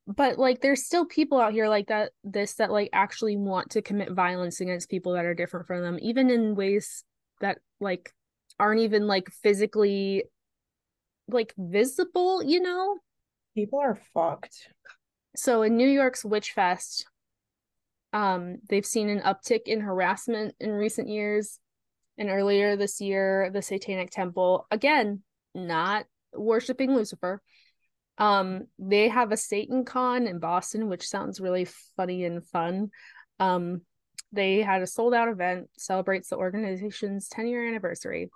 [0.07, 3.81] But like there's still people out here like that this that like actually want to
[3.81, 7.03] commit violence against people that are different from them even in ways
[7.41, 8.13] that like
[8.59, 10.25] aren't even like physically
[11.27, 12.99] like visible you know?
[13.55, 14.69] People are fucked.
[15.35, 17.07] So in new york's witch fest
[18.13, 21.57] um they've seen an uptick in harassment in recent years.
[22.19, 25.23] And earlier this year the satanic temple again
[25.55, 27.41] not worshiping lucifer
[28.17, 32.89] um, they have a Satan Con in Boston, which sounds really funny and fun.
[33.39, 33.81] Um,
[34.31, 38.29] they had a sold out event celebrates the organization's 10 year anniversary.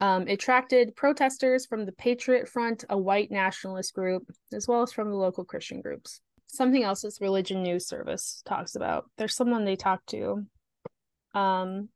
[0.00, 4.92] Um, it attracted protesters from the Patriot Front, a white nationalist group, as well as
[4.92, 6.20] from the local Christian groups.
[6.48, 9.08] Something else this religion news service talks about.
[9.16, 10.44] There's someone they talk to.
[11.34, 11.88] Um,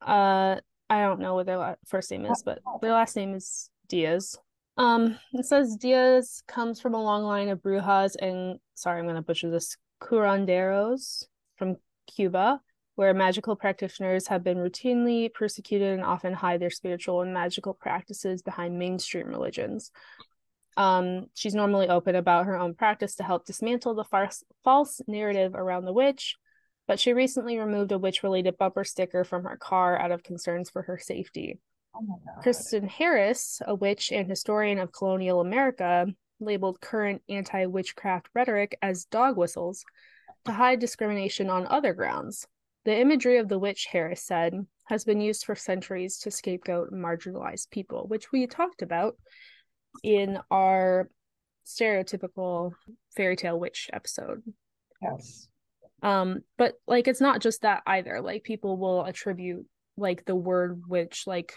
[0.00, 0.56] uh,
[0.90, 4.36] I don't know what their first name is, but their last name is Diaz.
[4.76, 9.22] Um, it says Diaz comes from a long line of brujas and sorry, I'm gonna
[9.22, 11.24] butcher this curanderos
[11.56, 12.60] from Cuba,
[12.94, 18.42] where magical practitioners have been routinely persecuted and often hide their spiritual and magical practices
[18.42, 19.90] behind mainstream religions.
[20.76, 25.54] Um, she's normally open about her own practice to help dismantle the farce, false narrative
[25.54, 26.36] around the witch,
[26.88, 30.70] but she recently removed a witch related bumper sticker from her car out of concerns
[30.70, 31.60] for her safety.
[31.94, 36.06] Oh Kristen Harris, a witch and historian of colonial America,
[36.40, 39.84] labeled current anti witchcraft rhetoric as dog whistles
[40.44, 42.46] to hide discrimination on other grounds.
[42.84, 44.54] The imagery of the witch, Harris said,
[44.86, 49.16] has been used for centuries to scapegoat marginalized people, which we talked about
[50.02, 51.08] in our
[51.64, 52.72] stereotypical
[53.14, 54.42] fairy tale witch episode.
[55.00, 55.48] Yes.
[56.02, 58.20] Um, but like it's not just that either.
[58.20, 59.66] Like people will attribute
[59.96, 61.54] like the word witch, like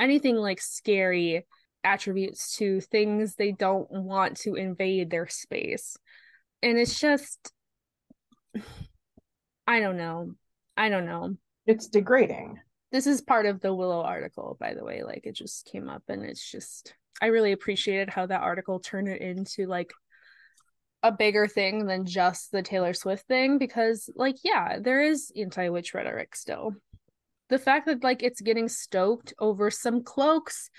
[0.00, 1.46] anything like scary
[1.84, 5.96] attributes to things they don't want to invade their space.
[6.62, 7.52] And it's just
[9.66, 10.32] I don't know.
[10.76, 11.36] I don't know.
[11.66, 12.58] It's degrading.
[12.90, 15.02] This is part of the Willow article, by the way.
[15.02, 19.08] Like it just came up and it's just I really appreciated how that article turned
[19.08, 19.92] it into like
[21.02, 25.94] a bigger thing than just the Taylor Swift thing because like yeah, there is anti-witch
[25.94, 26.72] rhetoric still.
[27.48, 30.70] The fact that like it's getting stoked over some cloaks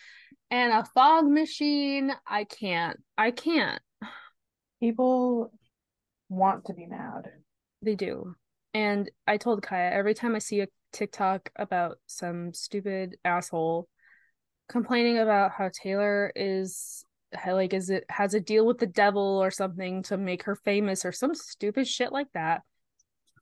[0.51, 2.97] and a fog machine, I can't.
[3.17, 3.81] I can't.
[4.79, 5.51] People
[6.29, 7.31] want to be mad.
[7.81, 8.35] They do.
[8.73, 13.87] And I told Kaya every time I see a TikTok about some stupid asshole
[14.67, 17.03] complaining about how Taylor is
[17.45, 21.05] like is it has a deal with the devil or something to make her famous
[21.05, 22.61] or some stupid shit like that.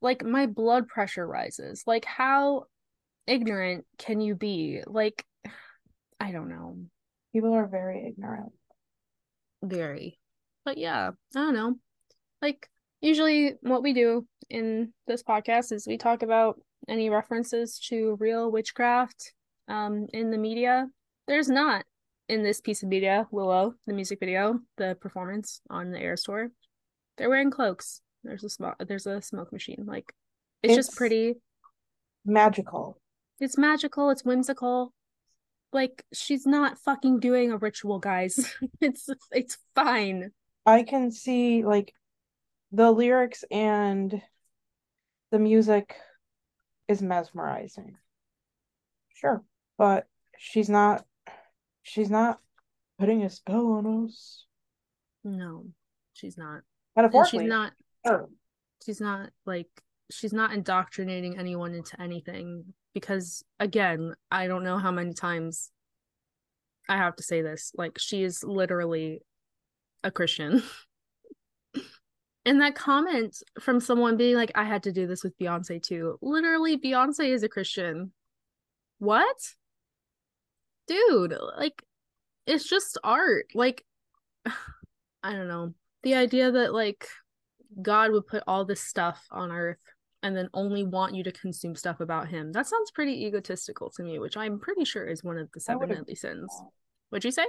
[0.01, 1.84] Like my blood pressure rises.
[1.86, 2.65] Like how
[3.28, 4.82] ignorant can you be?
[4.86, 5.25] Like
[6.19, 6.78] I don't know.
[7.34, 8.51] People are very ignorant.
[9.61, 10.19] Very.
[10.65, 11.75] But yeah, I don't know.
[12.41, 12.67] Like
[13.01, 18.51] usually what we do in this podcast is we talk about any references to real
[18.51, 19.34] witchcraft
[19.67, 20.88] um in the media
[21.28, 21.84] there's not
[22.30, 26.49] in this piece of media willow the music video the performance on the Eras Tour.
[27.17, 30.13] they're wearing cloaks there's a smoke there's a smoke machine like
[30.63, 31.36] it's, it's just pretty
[32.25, 32.99] magical
[33.39, 34.93] it's magical it's whimsical
[35.73, 40.31] like she's not fucking doing a ritual guys it's it's fine
[40.65, 41.93] i can see like
[42.71, 44.21] the lyrics and
[45.31, 45.95] the music
[46.88, 47.97] is mesmerizing.
[49.13, 49.43] Sure,
[49.77, 50.07] but
[50.38, 51.05] she's not
[51.83, 52.39] she's not
[52.99, 54.45] putting a spell on us.
[55.23, 55.65] No,
[56.13, 56.61] she's not.
[56.95, 57.39] Metaphorically.
[57.39, 57.71] she's not
[58.05, 58.29] sure.
[58.85, 59.69] she's not like
[60.11, 65.70] she's not indoctrinating anyone into anything because again, I don't know how many times
[66.89, 67.72] I have to say this.
[67.78, 69.22] Like she is literally
[70.04, 70.64] a Christian.
[72.45, 76.18] and that comment from someone being like, I had to do this with Beyonce too.
[76.24, 78.14] Literally, Beyonce is a Christian.
[78.98, 79.38] What?
[80.88, 81.84] Dude, like,
[82.48, 83.45] it's just art.
[83.54, 83.86] Like,
[85.24, 85.76] I don't know.
[86.02, 87.08] The idea that, like,
[87.80, 89.78] God would put all this stuff on earth
[90.24, 92.51] and then only want you to consume stuff about him.
[92.51, 95.89] That sounds pretty egotistical to me, which I'm pretty sure is one of the seven
[95.89, 96.51] deadly sins.
[97.09, 97.45] What'd you say?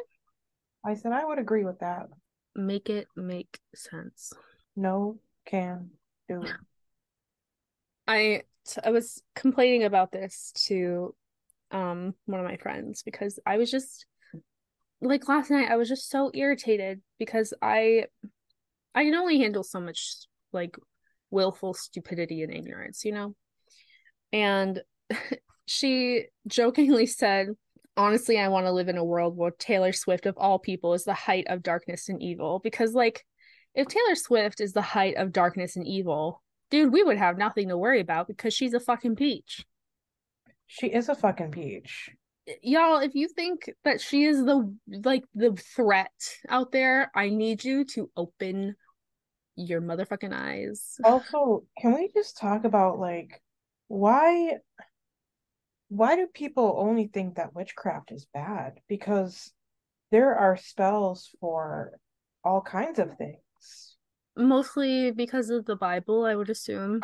[0.84, 2.08] I said I would agree with that.
[2.54, 4.32] Make it make sense
[4.78, 5.90] no can
[6.28, 6.42] do.
[8.06, 8.42] I
[8.84, 11.14] I was complaining about this to
[11.70, 14.06] um one of my friends because I was just
[15.00, 18.06] like last night I was just so irritated because I
[18.94, 20.16] I can only handle so much
[20.52, 20.76] like
[21.30, 23.34] willful stupidity and ignorance, you know?
[24.32, 24.82] And
[25.66, 27.48] she jokingly said,
[27.96, 31.04] honestly, I want to live in a world where Taylor Swift of all people is
[31.04, 33.24] the height of darkness and evil because like
[33.74, 37.68] if Taylor Swift is the height of darkness and evil, dude, we would have nothing
[37.68, 39.64] to worry about because she's a fucking peach.
[40.66, 42.10] She is a fucking peach.
[42.62, 44.74] Y'all, if you think that she is the
[45.04, 46.12] like the threat
[46.48, 48.74] out there, I need you to open
[49.58, 50.96] your motherfucking eyes.
[51.04, 53.42] Also, can we just talk about like
[53.88, 54.56] why
[55.88, 58.80] why do people only think that witchcraft is bad?
[58.88, 59.52] Because
[60.10, 61.92] there are spells for
[62.44, 63.96] all kinds of things
[64.38, 67.00] mostly because of the Bible, I would assume.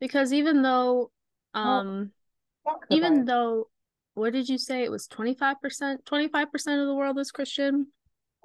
[0.00, 1.10] Because even though
[1.54, 2.12] um
[2.64, 3.68] well, even though
[4.14, 4.82] what did you say?
[4.82, 6.04] It was 25%?
[6.04, 7.88] 25% of the world is Christian?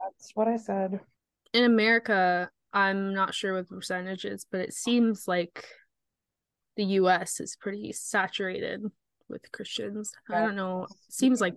[0.04, 1.00] That's what I said.
[1.54, 5.66] In America, I'm not sure what the percentage is, but it seems like
[6.78, 8.82] the US is pretty saturated
[9.28, 10.12] with Christians.
[10.30, 10.84] Yeah, I don't know.
[10.84, 11.56] It seems like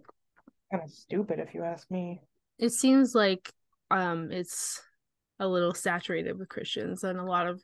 [0.73, 2.21] kind of stupid if you ask me.
[2.59, 3.53] It seems like
[3.91, 4.83] um it's
[5.39, 7.63] a little saturated with Christians, and a lot of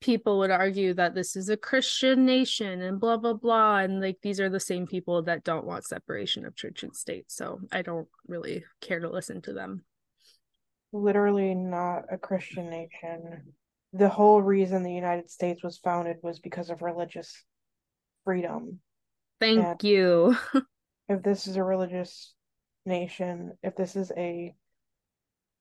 [0.00, 4.18] people would argue that this is a Christian nation and blah blah blah, and like
[4.22, 7.30] these are the same people that don't want separation of church and state.
[7.30, 9.84] So I don't really care to listen to them.
[10.92, 13.54] Literally not a Christian nation.
[13.94, 17.42] the whole reason the United States was founded was because of religious
[18.24, 18.80] freedom.
[19.40, 20.36] Thank And- you.
[21.10, 22.34] If this is a religious
[22.84, 24.54] nation, if this is a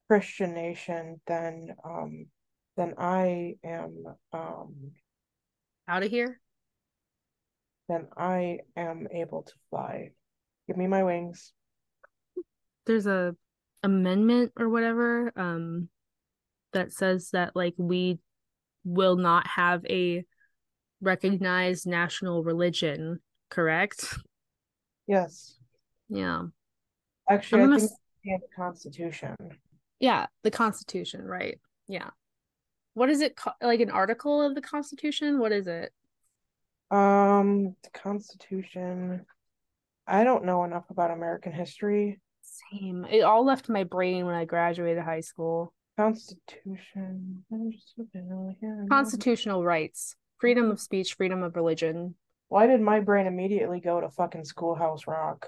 [0.09, 2.25] Christian nation, then um
[2.75, 4.03] then I am
[4.33, 4.91] um
[5.87, 6.41] Out of here.
[7.87, 10.11] then I am able to fly.
[10.67, 11.53] Give me my wings.
[12.85, 13.37] There's a
[13.87, 15.87] amendment or whatever um
[16.73, 18.19] that says that like we
[18.83, 20.25] will not have a
[21.01, 23.19] recognized national religion,
[23.49, 24.17] correct?
[25.07, 25.55] Yes.
[26.09, 26.43] Yeah.
[27.29, 29.35] Actually, I'm I think s- the Constitution.
[29.99, 31.59] Yeah, the Constitution, right.
[31.87, 32.09] Yeah.
[32.93, 33.39] What is it?
[33.61, 35.39] Like an article of the Constitution?
[35.39, 35.93] What is it?
[36.91, 39.25] Um, the Constitution.
[40.05, 42.19] I don't know enough about American history.
[42.47, 43.05] Same.
[43.05, 45.73] It all left my brain when I graduated high school.
[45.97, 47.43] Constitution.
[48.89, 52.15] Constitutional rights, freedom of speech, freedom of religion.
[52.49, 55.47] Why did my brain immediately go to fucking Schoolhouse Rock?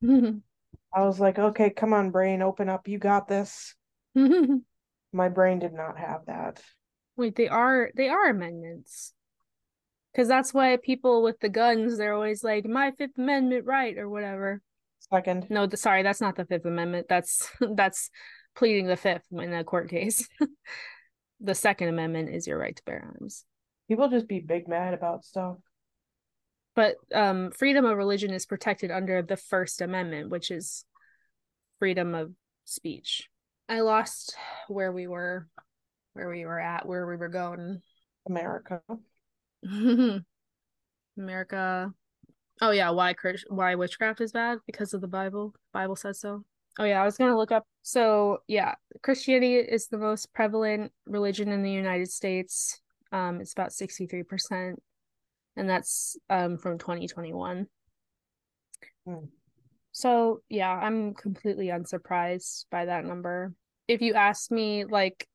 [0.02, 2.88] I was like, okay, come on, brain, open up.
[2.88, 3.74] You got this.
[5.12, 6.62] My brain did not have that.
[7.16, 9.12] Wait, they are they are amendments.
[10.12, 14.08] Because that's why people with the guns, they're always like, my Fifth Amendment right or
[14.08, 14.62] whatever.
[15.00, 15.46] Second.
[15.48, 17.06] No, the, sorry, that's not the Fifth Amendment.
[17.08, 18.10] That's that's
[18.56, 20.28] pleading the fifth in a court case.
[21.40, 23.44] the Second Amendment is your right to bear arms.
[23.88, 25.56] People just be big mad about stuff.
[26.74, 30.84] But um, freedom of religion is protected under the First Amendment, which is
[31.78, 32.32] freedom of
[32.64, 33.28] speech.
[33.68, 34.36] I lost
[34.68, 35.48] where we were,
[36.12, 37.82] where we were at, where we were going.
[38.28, 38.80] America.
[41.18, 41.92] America.
[42.60, 43.14] Oh yeah, why
[43.48, 45.54] why witchcraft is bad because of the Bible.
[45.72, 46.44] Bible says so.
[46.78, 47.66] Oh yeah, I was gonna look up.
[47.82, 52.80] So yeah, Christianity is the most prevalent religion in the United States.
[53.12, 54.82] Um, it's about sixty three percent,
[55.56, 57.66] and that's um from twenty twenty one.
[59.06, 59.26] Hmm.
[59.92, 63.54] So yeah, I'm completely unsurprised by that number.
[63.86, 65.26] If you asked me like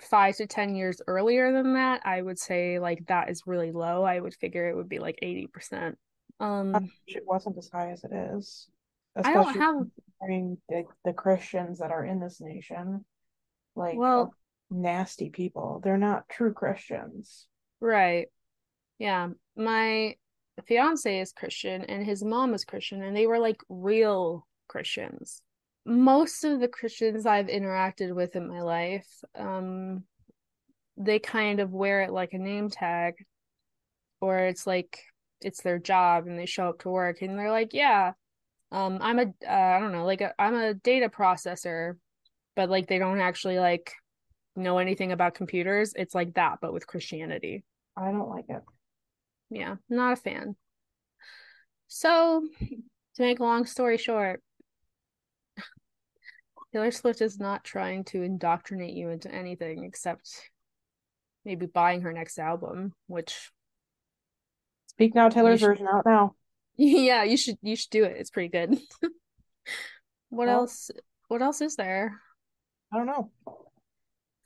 [0.00, 4.02] five to ten years earlier than that, I would say like that is really low.
[4.02, 5.98] I would figure it would be like eighty percent.
[6.42, 8.68] Um, It wasn't as high as it is.
[9.16, 9.86] I don't have
[10.20, 13.04] the, the Christians that are in this nation.
[13.76, 14.34] Like Well-
[14.70, 15.80] nasty people.
[15.84, 17.46] They're not true Christians.
[17.80, 18.28] right.
[18.98, 20.14] Yeah, my
[20.66, 25.42] fiance is Christian and his mom is Christian, and they were like real Christians.
[25.84, 30.04] Most of the Christians I've interacted with in my life, um,
[30.96, 33.14] they kind of wear it like a name tag,
[34.20, 35.00] or it's like
[35.44, 38.12] it's their job and they show up to work and they're like, yeah,
[38.70, 41.96] um, I'm a, uh, I don't know, like a, I'm a data processor,
[42.56, 43.92] but like they don't actually like
[44.56, 45.92] know anything about computers.
[45.96, 47.64] It's like that, but with Christianity.
[47.96, 48.62] I don't like it.
[49.50, 50.56] Yeah, not a fan.
[51.88, 54.42] So, to make a long story short,
[56.72, 60.50] Taylor Swift is not trying to indoctrinate you into anything except
[61.44, 63.50] maybe buying her next album, which
[64.96, 66.34] Speak now, Taylor's should- version out now.
[66.76, 68.16] yeah, you should you should do it.
[68.18, 68.78] It's pretty good.
[70.30, 70.90] What Well- else?
[71.28, 72.18] What else is there?
[72.92, 73.30] I don't know.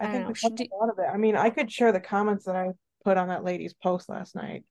[0.01, 0.29] I, I think know.
[0.29, 1.07] we Should do- a lot of it.
[1.13, 2.71] I mean, I could share the comments that I
[3.05, 4.65] put on that lady's post last night.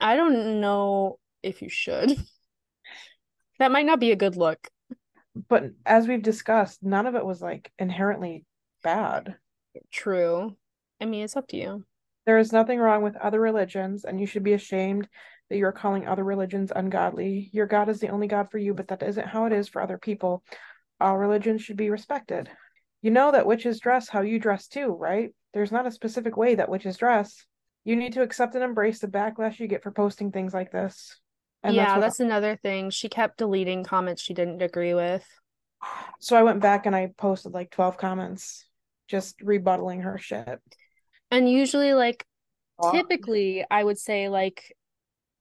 [0.00, 2.16] I don't know if you should.
[3.60, 4.68] That might not be a good look.
[5.48, 8.44] But as we've discussed, none of it was like inherently
[8.82, 9.36] bad.
[9.92, 10.56] True.
[11.00, 11.84] I mean, it's up to you.
[12.26, 15.08] There is nothing wrong with other religions, and you should be ashamed
[15.50, 17.50] that you are calling other religions ungodly.
[17.52, 19.82] Your God is the only God for you, but that isn't how it is for
[19.82, 20.42] other people.
[21.00, 22.48] All religions should be respected.
[23.02, 25.34] You know that witches dress how you dress too, right?
[25.52, 27.44] There's not a specific way that witches dress.
[27.84, 31.20] You need to accept and embrace the backlash you get for posting things like this.
[31.62, 32.88] And yeah, what- that's another thing.
[32.88, 35.26] She kept deleting comments she didn't agree with.
[36.20, 38.64] so I went back and I posted like 12 comments
[39.08, 40.60] just rebuttaling her shit.
[41.34, 42.24] And usually, like,
[42.92, 44.72] typically, I would say, like,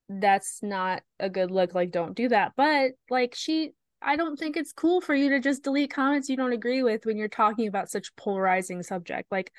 [0.10, 1.76] that's not a good look.
[1.76, 2.54] Like, don't do that.
[2.58, 6.36] But, like, she, I don't think it's cool for you to just delete comments you
[6.36, 9.32] don't agree with when you're talking about such polarizing subject.
[9.32, 9.52] Like,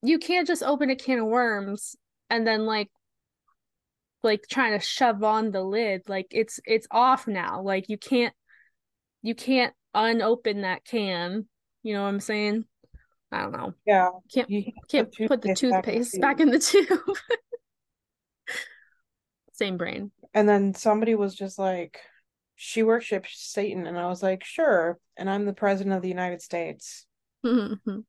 [0.00, 1.96] you can't just open a can of worms
[2.30, 2.88] and then, like,
[4.22, 8.34] like trying to shove on the lid like it's it's off now like you can't
[9.22, 11.48] you can't unopen that can
[11.82, 12.64] you know what i'm saying
[13.32, 16.86] i don't know yeah, can't you can't put the toothpaste back in the tube
[19.52, 22.00] same brain And then somebody was just like,
[22.56, 23.86] she worships Satan.
[23.86, 24.98] And I was like, sure.
[25.16, 27.06] And I'm the president of the United States.
[27.44, 28.04] Mhm.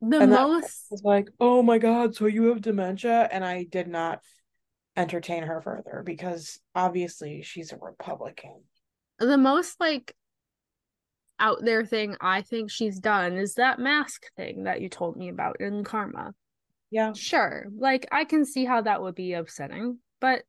[0.00, 3.28] The And most was like, oh my God, so you have dementia?
[3.30, 4.20] And I did not
[4.96, 8.62] entertain her further because obviously she's a Republican.
[9.18, 10.14] the most like
[11.40, 15.28] out there thing I think she's done is that mask thing that you told me
[15.28, 16.34] about in Karma.
[16.90, 17.12] Yeah.
[17.12, 17.66] Sure.
[17.76, 20.42] Like I can see how that would be upsetting, but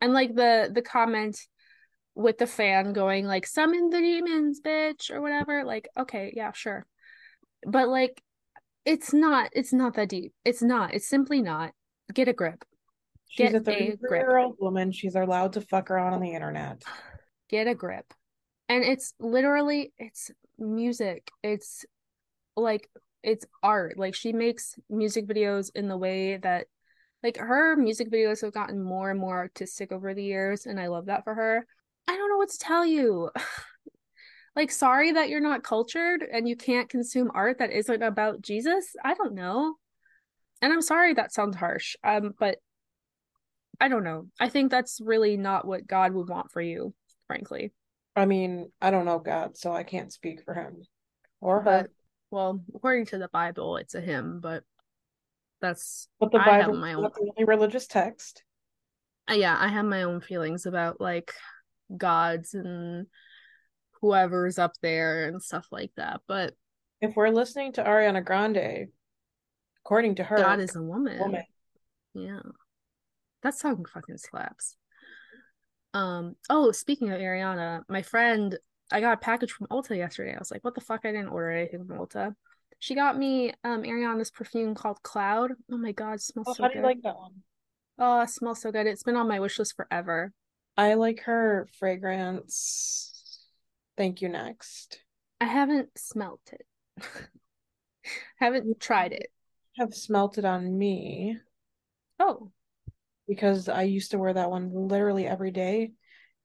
[0.00, 1.38] and like the the comment
[2.14, 6.86] with the fan going like summon the demons, bitch, or whatever, like okay, yeah, sure.
[7.66, 8.22] But like
[8.84, 10.32] it's not it's not that deep.
[10.44, 10.94] It's not.
[10.94, 11.72] It's simply not.
[12.12, 12.64] Get a grip.
[13.28, 14.22] She's Get a a 33 grip.
[14.22, 14.92] year old woman.
[14.92, 16.82] She's allowed to fuck around on the internet.
[17.48, 18.06] Get a grip.
[18.68, 21.30] And it's literally it's music.
[21.42, 21.84] It's
[22.56, 22.88] like
[23.22, 23.98] it's art.
[23.98, 26.66] Like she makes music videos in the way that
[27.22, 30.88] like her music videos have gotten more and more artistic over the years and I
[30.88, 31.66] love that for her.
[32.08, 33.30] I don't know what to tell you.
[34.56, 38.94] like sorry that you're not cultured and you can't consume art that isn't about Jesus.
[39.04, 39.74] I don't know.
[40.62, 41.96] And I'm sorry that sounds harsh.
[42.04, 42.58] Um but
[43.80, 44.28] I don't know.
[44.40, 46.94] I think that's really not what God would want for you,
[47.26, 47.72] frankly.
[48.16, 50.82] I mean, I don't know God, so I can't speak for him
[51.40, 51.64] or her.
[51.64, 51.90] But
[52.30, 54.64] well, according to the Bible, it's a hymn, but
[55.60, 58.42] that's But the Bible my own the only religious text.
[59.30, 61.32] uh, yeah, I have my own feelings about like
[61.96, 63.06] gods and
[64.00, 66.20] whoever's up there and stuff like that.
[66.26, 66.54] But
[67.00, 68.88] If we're listening to Ariana Grande,
[69.84, 71.18] according to her, God is a woman.
[71.18, 71.44] woman.
[72.14, 72.40] Yeah.
[73.42, 74.76] That song fucking slaps.
[75.96, 78.58] Um, oh, speaking of Ariana, my friend,
[78.92, 80.34] I got a package from Ulta yesterday.
[80.34, 81.00] I was like, what the fuck?
[81.04, 82.34] I didn't order anything from Ulta.
[82.78, 85.52] She got me um Ariana's perfume called Cloud.
[85.72, 86.86] Oh my god, it smells Oh, so how do you good.
[86.86, 87.32] like that one?
[87.98, 88.86] Oh, it smells so good.
[88.86, 90.32] It's been on my wish list forever.
[90.76, 93.40] I like her fragrance.
[93.96, 95.00] Thank you, next.
[95.40, 96.66] I haven't smelt it.
[98.36, 99.30] haven't tried it.
[99.78, 101.38] Have smelt it on me
[102.18, 102.50] Oh,
[103.28, 105.92] because I used to wear that one literally every day.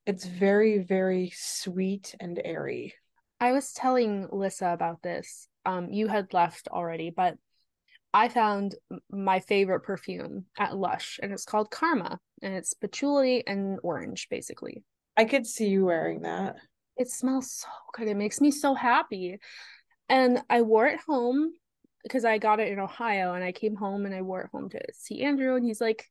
[0.05, 2.95] It's very, very sweet and airy.
[3.39, 5.47] I was telling Lissa about this.
[5.65, 7.35] Um, you had left already, but
[8.13, 8.75] I found
[9.09, 14.83] my favorite perfume at Lush, and it's called Karma, and it's patchouli and orange, basically.
[15.15, 16.57] I could see you wearing that.
[16.97, 18.07] It smells so good.
[18.07, 19.39] It makes me so happy.
[20.09, 21.53] And I wore it home
[22.03, 24.69] because I got it in Ohio, and I came home and I wore it home
[24.69, 26.09] to see Andrew, and he's like,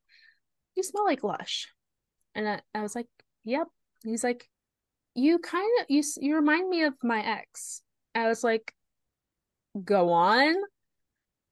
[0.77, 1.68] "You smell like Lush,"
[2.35, 3.09] and I, I was like,
[3.45, 3.68] "Yep."
[4.05, 4.49] He's like,
[5.14, 7.83] "You kind of you you remind me of my ex."
[8.14, 8.75] I was like,
[9.85, 10.55] "Go on."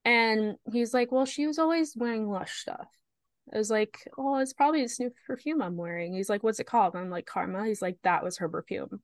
[0.09, 2.89] And he's like, Well, she was always wearing Lush stuff.
[3.53, 6.14] I was like, Oh, it's probably this new perfume I'm wearing.
[6.14, 6.97] He's like, What's it called?
[6.97, 7.66] I'm like, Karma.
[7.66, 9.03] He's like, That was her perfume.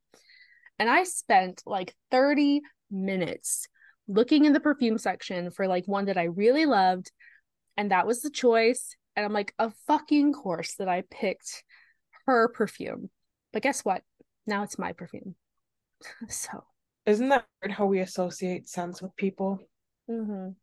[0.79, 3.67] And I spent like 30 minutes
[4.07, 7.11] looking in the perfume section for like one that I really loved.
[7.77, 8.95] And that was the choice.
[9.15, 11.63] And I'm like, Of fucking course that I picked
[12.25, 13.09] her perfume.
[13.53, 14.01] But guess what?
[14.47, 15.35] Now it's my perfume.
[16.29, 16.63] so,
[17.05, 19.59] Isn't that weird how we associate scents with people?
[20.09, 20.55] mhm.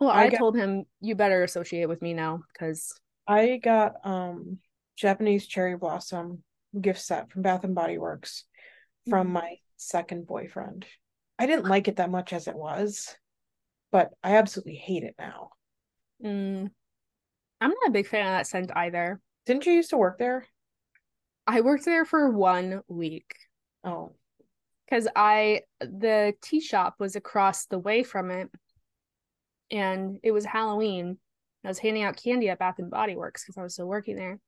[0.00, 2.92] well, I I got- told him, You better associate with me now because
[3.26, 4.58] I got um
[4.96, 6.42] Japanese cherry blossom
[6.78, 8.44] gift set from Bath and Body Works
[9.08, 9.32] from Mhm.
[9.32, 10.86] my second boyfriend.
[11.38, 13.14] I didn't like it that much as it was,
[13.92, 15.50] but I absolutely hate it now.
[16.24, 16.70] Mm,
[17.60, 19.20] I'm not a big fan of that scent either.
[19.46, 20.46] Didn't you used to work there?
[21.46, 23.32] I worked there for one week
[23.86, 24.16] Oh,
[24.84, 28.50] because I the tea shop was across the way from it,
[29.70, 31.18] and it was Halloween.
[31.64, 34.16] I was handing out candy at Bath and Body Works because I was still working
[34.16, 34.40] there,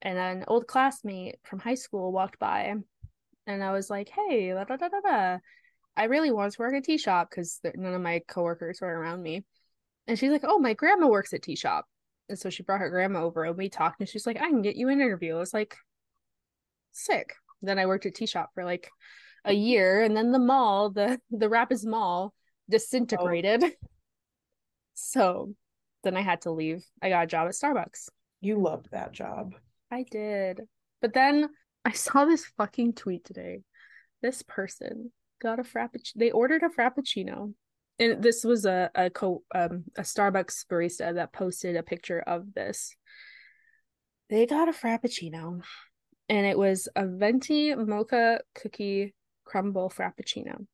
[0.00, 2.74] and an old classmate from high school walked by,
[3.46, 5.38] and I was like, "Hey, da da da da da."
[5.96, 9.22] I really wanted to work at tea shop because none of my coworkers were around
[9.22, 9.44] me,
[10.06, 11.86] and she's like, "Oh, my grandma works at tea shop."
[12.30, 14.62] And so she brought her grandma over and we talked and she's like, I can
[14.62, 15.36] get you an interview.
[15.36, 15.76] I was like,
[16.92, 17.34] sick.
[17.60, 18.88] Then I worked at tea shop for like
[19.44, 22.38] a year and then the mall, the the Rapids Mall oh.
[22.70, 23.64] disintegrated.
[25.02, 25.54] So
[26.04, 26.84] then I had to leave.
[27.02, 28.10] I got a job at Starbucks.
[28.42, 29.54] you loved that job.
[29.90, 30.60] I did.
[31.00, 31.48] But then
[31.84, 33.62] I saw this fucking tweet today.
[34.20, 35.10] This person
[35.40, 36.12] got a frappuccino.
[36.16, 37.54] They ordered a frappuccino.
[38.00, 42.52] And this was a a co um a Starbucks barista that posted a picture of
[42.54, 42.96] this.
[44.30, 45.62] They got a frappuccino
[46.28, 50.66] and it was a venti mocha cookie crumble frappuccino.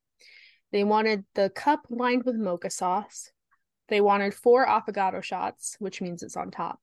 [0.71, 3.31] They wanted the cup lined with mocha sauce.
[3.89, 6.79] They wanted four affogato shots, which means it's on top.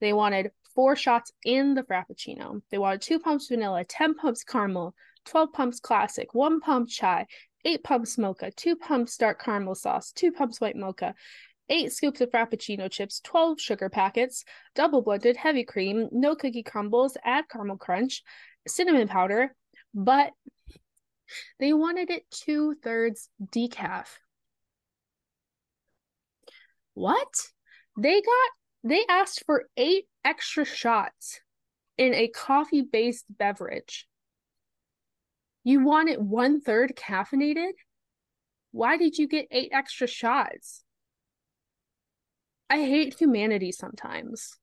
[0.00, 2.62] They wanted four shots in the Frappuccino.
[2.70, 7.26] They wanted two pumps vanilla, 10 pumps caramel, 12 pumps classic, one pump chai,
[7.64, 11.14] eight pumps mocha, two pumps dark caramel sauce, two pumps white mocha,
[11.68, 14.44] eight scoops of Frappuccino chips, 12 sugar packets,
[14.74, 18.22] double blended heavy cream, no cookie crumbles, add caramel crunch,
[18.66, 19.54] cinnamon powder,
[19.94, 20.32] but
[21.58, 24.06] they wanted it two thirds decaf.
[26.94, 27.34] What?
[27.98, 28.50] They got,
[28.82, 31.40] they asked for eight extra shots
[31.96, 34.06] in a coffee based beverage.
[35.64, 37.72] You want it one third caffeinated?
[38.70, 40.84] Why did you get eight extra shots?
[42.68, 44.58] I hate humanity sometimes.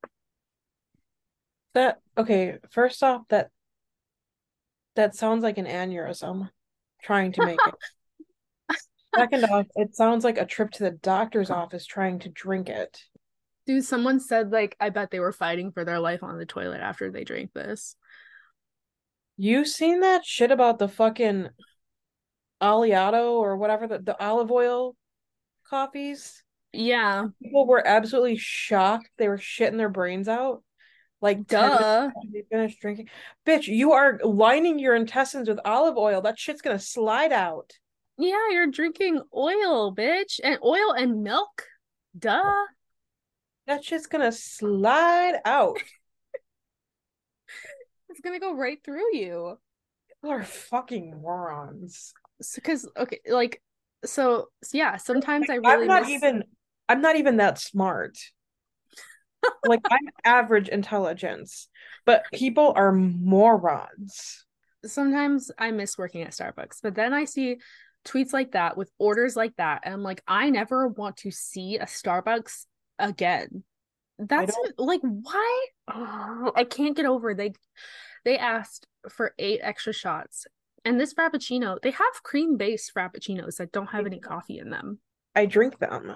[1.73, 3.49] That okay, first off, that
[4.95, 6.49] that sounds like an aneurysm
[7.01, 8.77] trying to make it.
[9.15, 13.01] Second off, it sounds like a trip to the doctor's office trying to drink it.
[13.65, 16.81] Dude, someone said like I bet they were fighting for their life on the toilet
[16.81, 17.95] after they drank this.
[19.37, 21.49] You seen that shit about the fucking
[22.61, 24.95] Oleato or whatever the, the olive oil
[25.69, 26.43] coffees?
[26.73, 27.27] Yeah.
[27.41, 29.09] People were absolutely shocked.
[29.17, 30.63] They were shitting their brains out.
[31.21, 32.09] Like Duh.
[32.33, 33.09] they finished drinking.
[33.45, 36.21] Bitch, you are lining your intestines with olive oil.
[36.21, 37.73] That shit's gonna slide out.
[38.17, 40.39] Yeah, you're drinking oil, bitch.
[40.43, 41.65] And oil and milk.
[42.17, 42.65] Duh.
[43.67, 45.77] That shit's gonna slide out.
[48.11, 49.57] It's gonna go right through you.
[50.09, 52.13] People are fucking morons.
[52.55, 53.61] Because okay, like
[54.05, 56.11] so yeah, sometimes I really I'm not miss...
[56.11, 56.43] even
[56.89, 58.17] I'm not even that smart.
[59.65, 61.67] like I'm average intelligence,
[62.05, 64.45] but people are morons.
[64.85, 67.57] Sometimes I miss working at Starbucks, but then I see
[68.05, 71.77] tweets like that with orders like that, and I'm like, I never want to see
[71.77, 72.65] a Starbucks
[72.99, 73.63] again.
[74.27, 77.53] That's like why oh, I can't get over they
[78.23, 80.45] they asked for eight extra shots.
[80.83, 84.99] And this frappuccino, they have cream-based frappuccinos that don't have any coffee in them.
[85.35, 86.15] I drink them.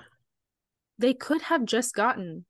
[0.97, 2.45] They could have just gotten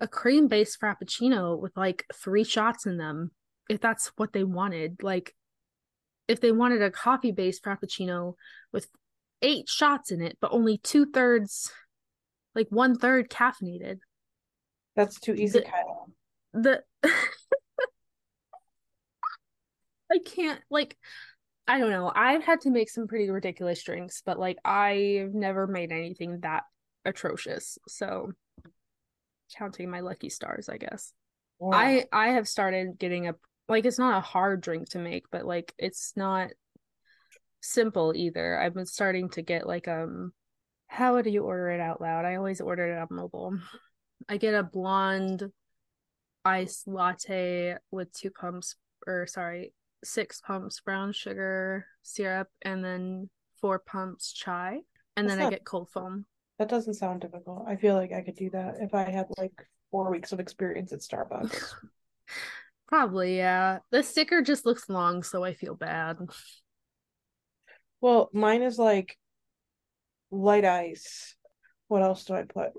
[0.00, 3.32] a cream-based frappuccino with like three shots in them
[3.68, 5.02] if that's what they wanted.
[5.02, 5.34] Like
[6.28, 8.34] if they wanted a coffee-based frappuccino
[8.72, 8.88] with
[9.42, 11.72] eight shots in it, but only two-thirds
[12.54, 13.98] like one third caffeinated.
[14.96, 16.10] That's too easy, the, Kyle.
[16.52, 16.82] The
[20.12, 20.96] I can't like
[21.66, 22.12] I don't know.
[22.14, 26.64] I've had to make some pretty ridiculous drinks, but like I've never made anything that
[27.04, 27.78] atrocious.
[27.88, 28.32] So
[29.56, 31.12] counting my lucky stars, I guess.
[31.58, 31.76] Wow.
[31.78, 33.34] I I have started getting a
[33.68, 36.50] like it's not a hard drink to make, but like it's not
[37.60, 38.58] simple either.
[38.58, 40.32] I've been starting to get like um
[40.86, 42.24] how do you order it out loud?
[42.24, 43.58] I always order it on mobile.
[44.28, 45.50] I get a blonde
[46.44, 53.78] iced latte with two pumps, or sorry, six pumps brown sugar syrup, and then four
[53.78, 54.80] pumps chai,
[55.16, 56.26] and That's then not, I get cold foam.
[56.58, 57.64] That doesn't sound difficult.
[57.66, 60.92] I feel like I could do that if I had like four weeks of experience
[60.92, 61.74] at Starbucks.
[62.86, 63.78] Probably, yeah.
[63.90, 66.18] The sticker just looks long, so I feel bad.
[68.00, 69.16] Well, mine is like
[70.30, 71.34] light ice.
[71.88, 72.72] What else do I put?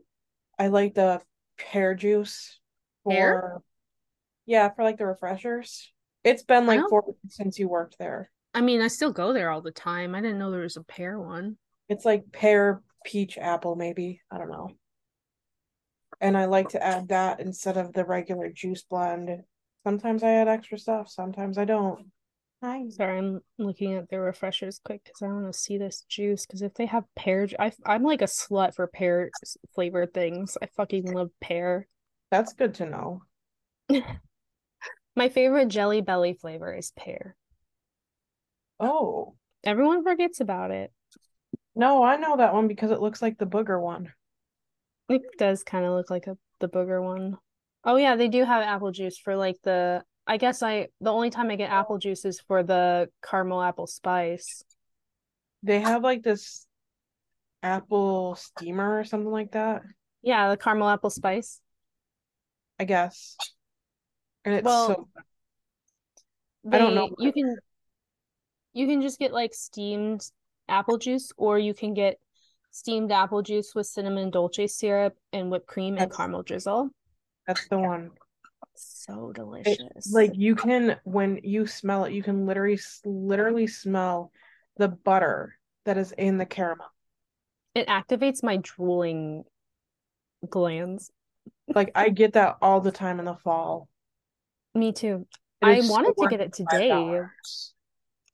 [0.58, 1.22] I like the
[1.58, 2.60] pear juice
[3.04, 3.62] for pear?
[4.46, 5.92] yeah, for like the refreshers.
[6.24, 8.32] It's been like four weeks since you worked there.
[8.54, 10.16] I mean, I still go there all the time.
[10.16, 11.58] I didn't know there was a pear one.
[11.90, 14.22] It's like pear, peach, apple, maybe.
[14.32, 14.72] I don't know.
[16.22, 19.44] And I like to add that instead of the regular juice blend.
[19.84, 22.08] Sometimes I add extra stuff, sometimes I don't.
[22.66, 22.90] Hi.
[22.90, 26.48] Sorry, I'm looking at the refreshers quick because I want to see this juice.
[26.48, 29.30] Because if they have pear, I, I'm like a slut for pear
[29.76, 30.58] flavored things.
[30.60, 31.88] I fucking love pear.
[32.32, 33.22] That's good to know.
[35.16, 37.36] My favorite Jelly Belly flavor is pear.
[38.80, 39.36] Oh.
[39.64, 40.92] Everyone forgets about it.
[41.76, 44.12] No, I know that one because it looks like the booger one.
[45.08, 47.38] It does kind of look like a, the booger one.
[47.84, 51.30] Oh yeah, they do have apple juice for like the I guess I the only
[51.30, 54.64] time I get apple juice is for the caramel apple spice.
[55.62, 56.66] They have like this
[57.62, 59.84] apple steamer or something like that.
[60.24, 61.62] Yeah, the caramel apple spice.
[62.80, 63.38] I guess.
[64.44, 65.08] And it's well, so
[66.64, 67.10] they, I don't know.
[67.20, 67.56] You can
[68.74, 70.22] you can just get like steamed
[70.68, 72.20] apple juice or you can get
[72.72, 76.90] steamed apple juice with cinnamon dolce syrup and whipped cream that's, and caramel drizzle.
[77.48, 78.12] That's the one
[78.78, 79.78] so delicious.
[79.78, 84.32] It, like you can when you smell it, you can literally literally smell
[84.78, 86.88] the butter that is in the caramel.
[87.74, 89.44] It activates my drooling
[90.50, 91.12] glands.
[91.68, 93.88] Like I get that all the time in the fall.
[94.74, 95.26] Me too.
[95.62, 97.22] I wanted to get it today.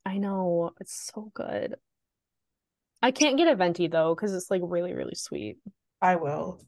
[0.04, 1.76] I know it's so good.
[3.02, 5.58] I can't get a venti though because it's like really really sweet.
[6.00, 6.60] I will.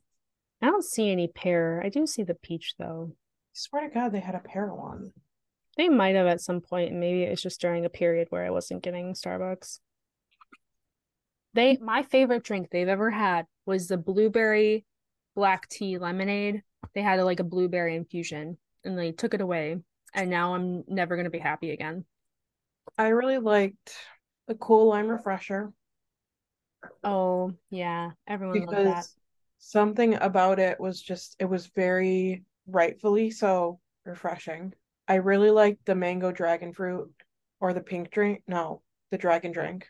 [0.62, 1.82] I don't see any pear.
[1.84, 3.12] I do see the peach though.
[3.54, 5.12] I swear to God, they had a pear one.
[5.76, 8.50] They might have at some point, and maybe it's just during a period where I
[8.50, 9.78] wasn't getting Starbucks.
[11.52, 14.84] They my favorite drink they've ever had was the blueberry
[15.36, 16.62] black tea lemonade.
[16.94, 19.78] They had a, like a blueberry infusion, and they took it away,
[20.12, 22.04] and now I'm never gonna be happy again.
[22.98, 23.94] I really liked
[24.48, 25.72] the cool lime refresher.
[27.04, 29.06] Oh yeah, everyone because loved that.
[29.58, 34.72] Something about it was just it was very rightfully so refreshing.
[35.06, 37.10] I really liked the mango dragon fruit
[37.60, 38.42] or the pink drink.
[38.46, 39.86] No, the dragon drink.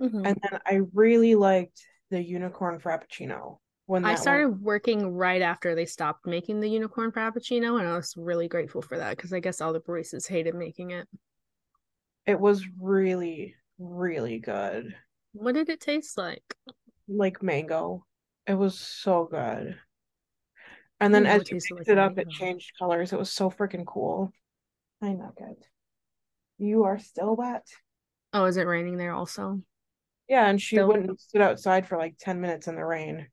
[0.00, 0.26] Mm-hmm.
[0.26, 3.58] And then I really liked the unicorn frappuccino.
[3.86, 4.62] When I started went...
[4.62, 8.98] working right after they stopped making the unicorn frappuccino, and I was really grateful for
[8.98, 11.06] that because I guess all the baristas hated making it.
[12.26, 14.94] It was really, really good.
[15.32, 16.42] What did it taste like?
[17.06, 18.04] Like mango.
[18.46, 19.78] It was so good.
[21.00, 23.12] And then as you picked like it up, it changed colors.
[23.12, 24.32] It was so freaking cool.
[25.02, 25.56] I know, good.
[26.58, 27.66] You are still wet.
[28.32, 29.60] Oh, is it raining there also?
[30.28, 30.88] Yeah, and she still...
[30.88, 33.28] went and stood outside for like 10 minutes in the rain.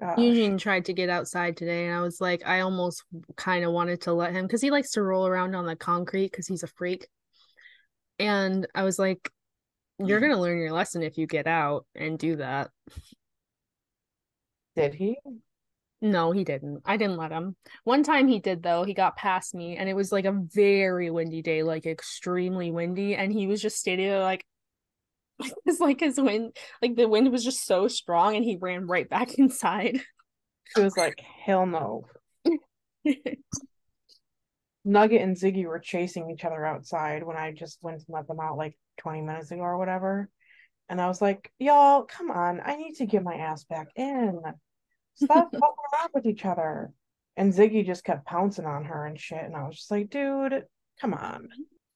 [0.00, 0.18] Gosh.
[0.18, 3.02] Eugene tried to get outside today, and I was like, I almost
[3.36, 6.30] kind of wanted to let him because he likes to roll around on the concrete
[6.30, 7.08] because he's a freak.
[8.18, 9.30] And I was like,
[9.98, 10.30] You're mm-hmm.
[10.30, 12.70] gonna learn your lesson if you get out and do that.
[14.74, 15.18] Did he?
[16.10, 16.82] No, he didn't.
[16.84, 17.56] I didn't let him.
[17.84, 18.84] One time he did though.
[18.84, 23.14] He got past me and it was like a very windy day, like extremely windy,
[23.16, 24.44] and he was just standing there like
[25.66, 29.08] it's like his wind like the wind was just so strong and he ran right
[29.08, 30.00] back inside.
[30.74, 32.06] He was like, hell no.
[34.84, 38.38] Nugget and Ziggy were chasing each other outside when I just went to let them
[38.40, 40.28] out like 20 minutes ago or whatever.
[40.88, 44.40] And I was like, y'all, come on, I need to get my ass back in.
[45.16, 46.92] Stop fucking around with each other.
[47.36, 49.42] And Ziggy just kept pouncing on her and shit.
[49.42, 50.64] And I was just like, dude,
[51.00, 51.48] come on.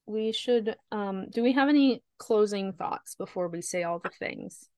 [0.07, 4.68] We should um do we have any closing thoughts before we say all the things?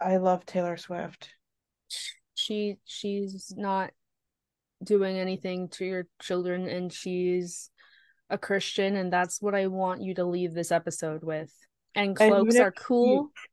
[0.00, 1.30] I love taylor swift.
[2.34, 3.90] She she's not
[4.82, 7.70] doing anything to your children and she's
[8.28, 11.52] a christian and that's what i want you to leave this episode with.
[11.94, 13.30] And cloaks and are cool.
[13.34, 13.48] she,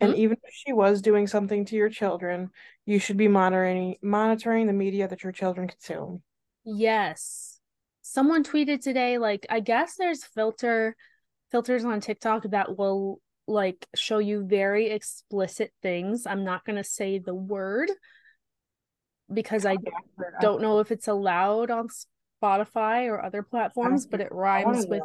[0.00, 0.18] and hmm?
[0.18, 2.50] even if she was doing something to your children
[2.86, 6.22] you should be monitoring monitoring the media that your children consume.
[6.64, 7.60] Yes.
[8.02, 10.96] Someone tweeted today like i guess there's filter
[11.50, 16.26] filters on tiktok that will like show you very explicit things.
[16.26, 17.90] I'm not going to say the word
[19.32, 19.76] because i
[20.40, 21.88] don't know if it's allowed on
[22.40, 25.02] spotify or other platforms but it rhymes with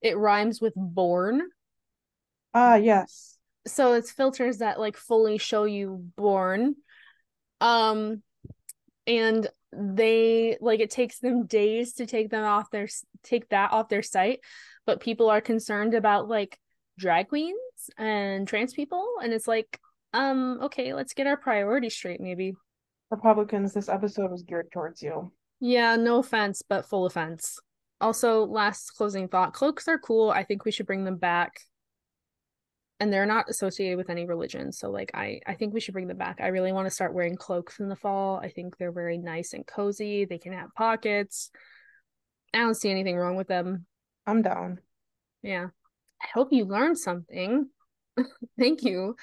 [0.00, 1.42] it rhymes with born.
[2.54, 3.36] Ah uh, yes
[3.66, 6.76] so it's filters that like fully show you born.
[7.60, 8.22] Um
[9.06, 12.88] and they like it takes them days to take them off their
[13.22, 14.40] take that off their site
[14.84, 16.58] but people are concerned about like
[16.98, 17.54] drag queens
[17.96, 19.78] and trans people and it's like
[20.12, 22.54] um okay let's get our priorities straight maybe.
[23.10, 25.32] Republicans this episode was geared towards you.
[25.60, 27.58] Yeah no offense but full offense.
[28.00, 30.30] Also last closing thought cloaks are cool.
[30.30, 31.60] I think we should bring them back
[33.00, 36.06] and they're not associated with any religion so like i i think we should bring
[36.06, 36.38] them back.
[36.40, 38.38] I really want to start wearing cloaks in the fall.
[38.38, 40.24] I think they're very nice and cozy.
[40.24, 41.50] They can have pockets.
[42.54, 43.86] I don't see anything wrong with them.
[44.26, 44.80] I'm down.
[45.42, 45.68] Yeah.
[46.22, 47.68] I hope you learned something.
[48.58, 49.16] Thank you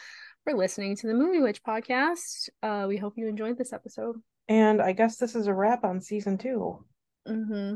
[0.43, 2.49] for listening to the movie witch podcast.
[2.63, 4.17] Uh we hope you enjoyed this episode.
[4.49, 6.84] And i guess this is a wrap on season two.
[7.28, 7.75] Mm-hmm.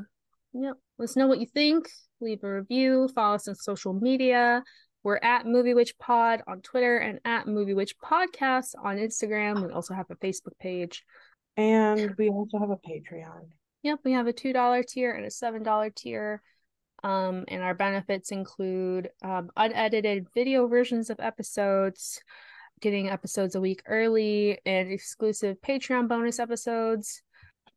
[0.53, 0.73] Yep.
[0.97, 1.89] Let us know what you think.
[2.19, 3.09] Leave a review.
[3.13, 4.63] Follow us on social media
[5.03, 9.65] we're at Movie Witch Pod on Twitter and at Movie Witch Podcast on Instagram.
[9.65, 11.03] We also have a Facebook page.
[11.57, 13.49] And we also have a Patreon.
[13.83, 16.41] Yep, we have a $2 tier and a $7 tier.
[17.03, 22.21] Um, and our benefits include um, unedited video versions of episodes,
[22.79, 27.23] getting episodes a week early, and exclusive Patreon bonus episodes.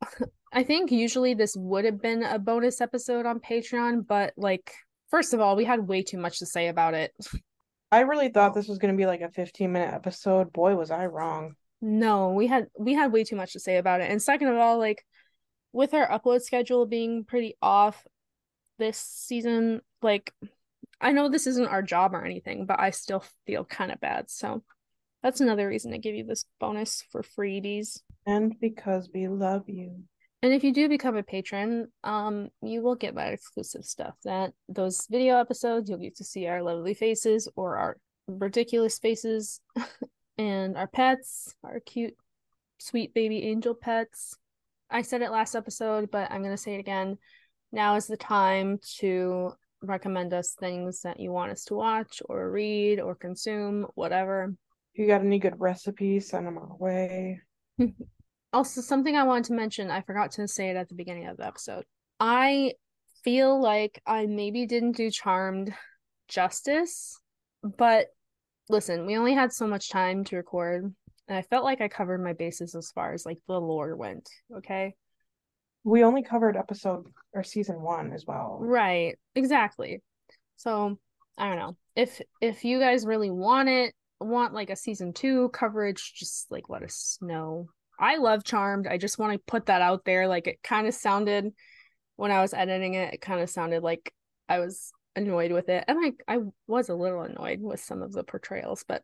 [0.52, 4.72] I think usually this would have been a bonus episode on Patreon, but like
[5.14, 7.14] First of all, we had way too much to say about it.
[7.92, 10.52] I really thought this was going to be like a 15 minute episode.
[10.52, 11.54] Boy, was I wrong.
[11.80, 14.10] No, we had we had way too much to say about it.
[14.10, 15.06] And second of all, like
[15.72, 18.04] with our upload schedule being pretty off
[18.80, 20.32] this season, like
[21.00, 24.30] I know this isn't our job or anything, but I still feel kind of bad.
[24.30, 24.64] So
[25.22, 28.00] that's another reason to give you this bonus for freebies.
[28.26, 30.02] And because we love you.
[30.44, 34.14] And if you do become a patron, um, you will get my exclusive stuff.
[34.24, 37.96] That those video episodes, you'll get to see our lovely faces or our
[38.28, 39.62] ridiculous faces,
[40.38, 42.14] and our pets, our cute,
[42.78, 44.36] sweet baby angel pets.
[44.90, 47.16] I said it last episode, but I'm gonna say it again.
[47.72, 52.50] Now is the time to recommend us things that you want us to watch or
[52.50, 54.54] read or consume, whatever.
[54.92, 57.40] If you got any good recipes, send them our way.
[58.54, 61.36] also something i wanted to mention i forgot to say it at the beginning of
[61.36, 61.84] the episode.
[62.20, 62.74] I
[63.24, 65.74] feel like i maybe didn't do charmed
[66.28, 67.18] justice
[67.76, 68.06] but
[68.68, 70.84] listen we only had so much time to record
[71.28, 74.28] and i felt like i covered my bases as far as like the lore went
[74.56, 74.94] okay?
[75.86, 78.58] We only covered episode or season one as well.
[78.60, 80.02] Right exactly.
[80.56, 80.98] So
[81.36, 81.76] i don't know.
[81.94, 86.70] If if you guys really want it want like a season two coverage just like
[86.70, 87.68] let us know
[87.98, 88.86] I love Charmed.
[88.86, 90.28] I just want to put that out there.
[90.28, 91.52] Like it kind of sounded
[92.16, 94.12] when I was editing it, it kind of sounded like
[94.48, 95.84] I was annoyed with it.
[95.88, 99.02] And I I was a little annoyed with some of the portrayals, but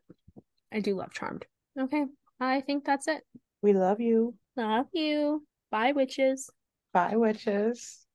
[0.71, 1.45] I do love Charmed.
[1.79, 2.05] Okay.
[2.39, 3.23] I think that's it.
[3.61, 4.35] We love you.
[4.55, 5.45] Love you.
[5.69, 6.49] Bye witches.
[6.93, 8.05] Bye witches.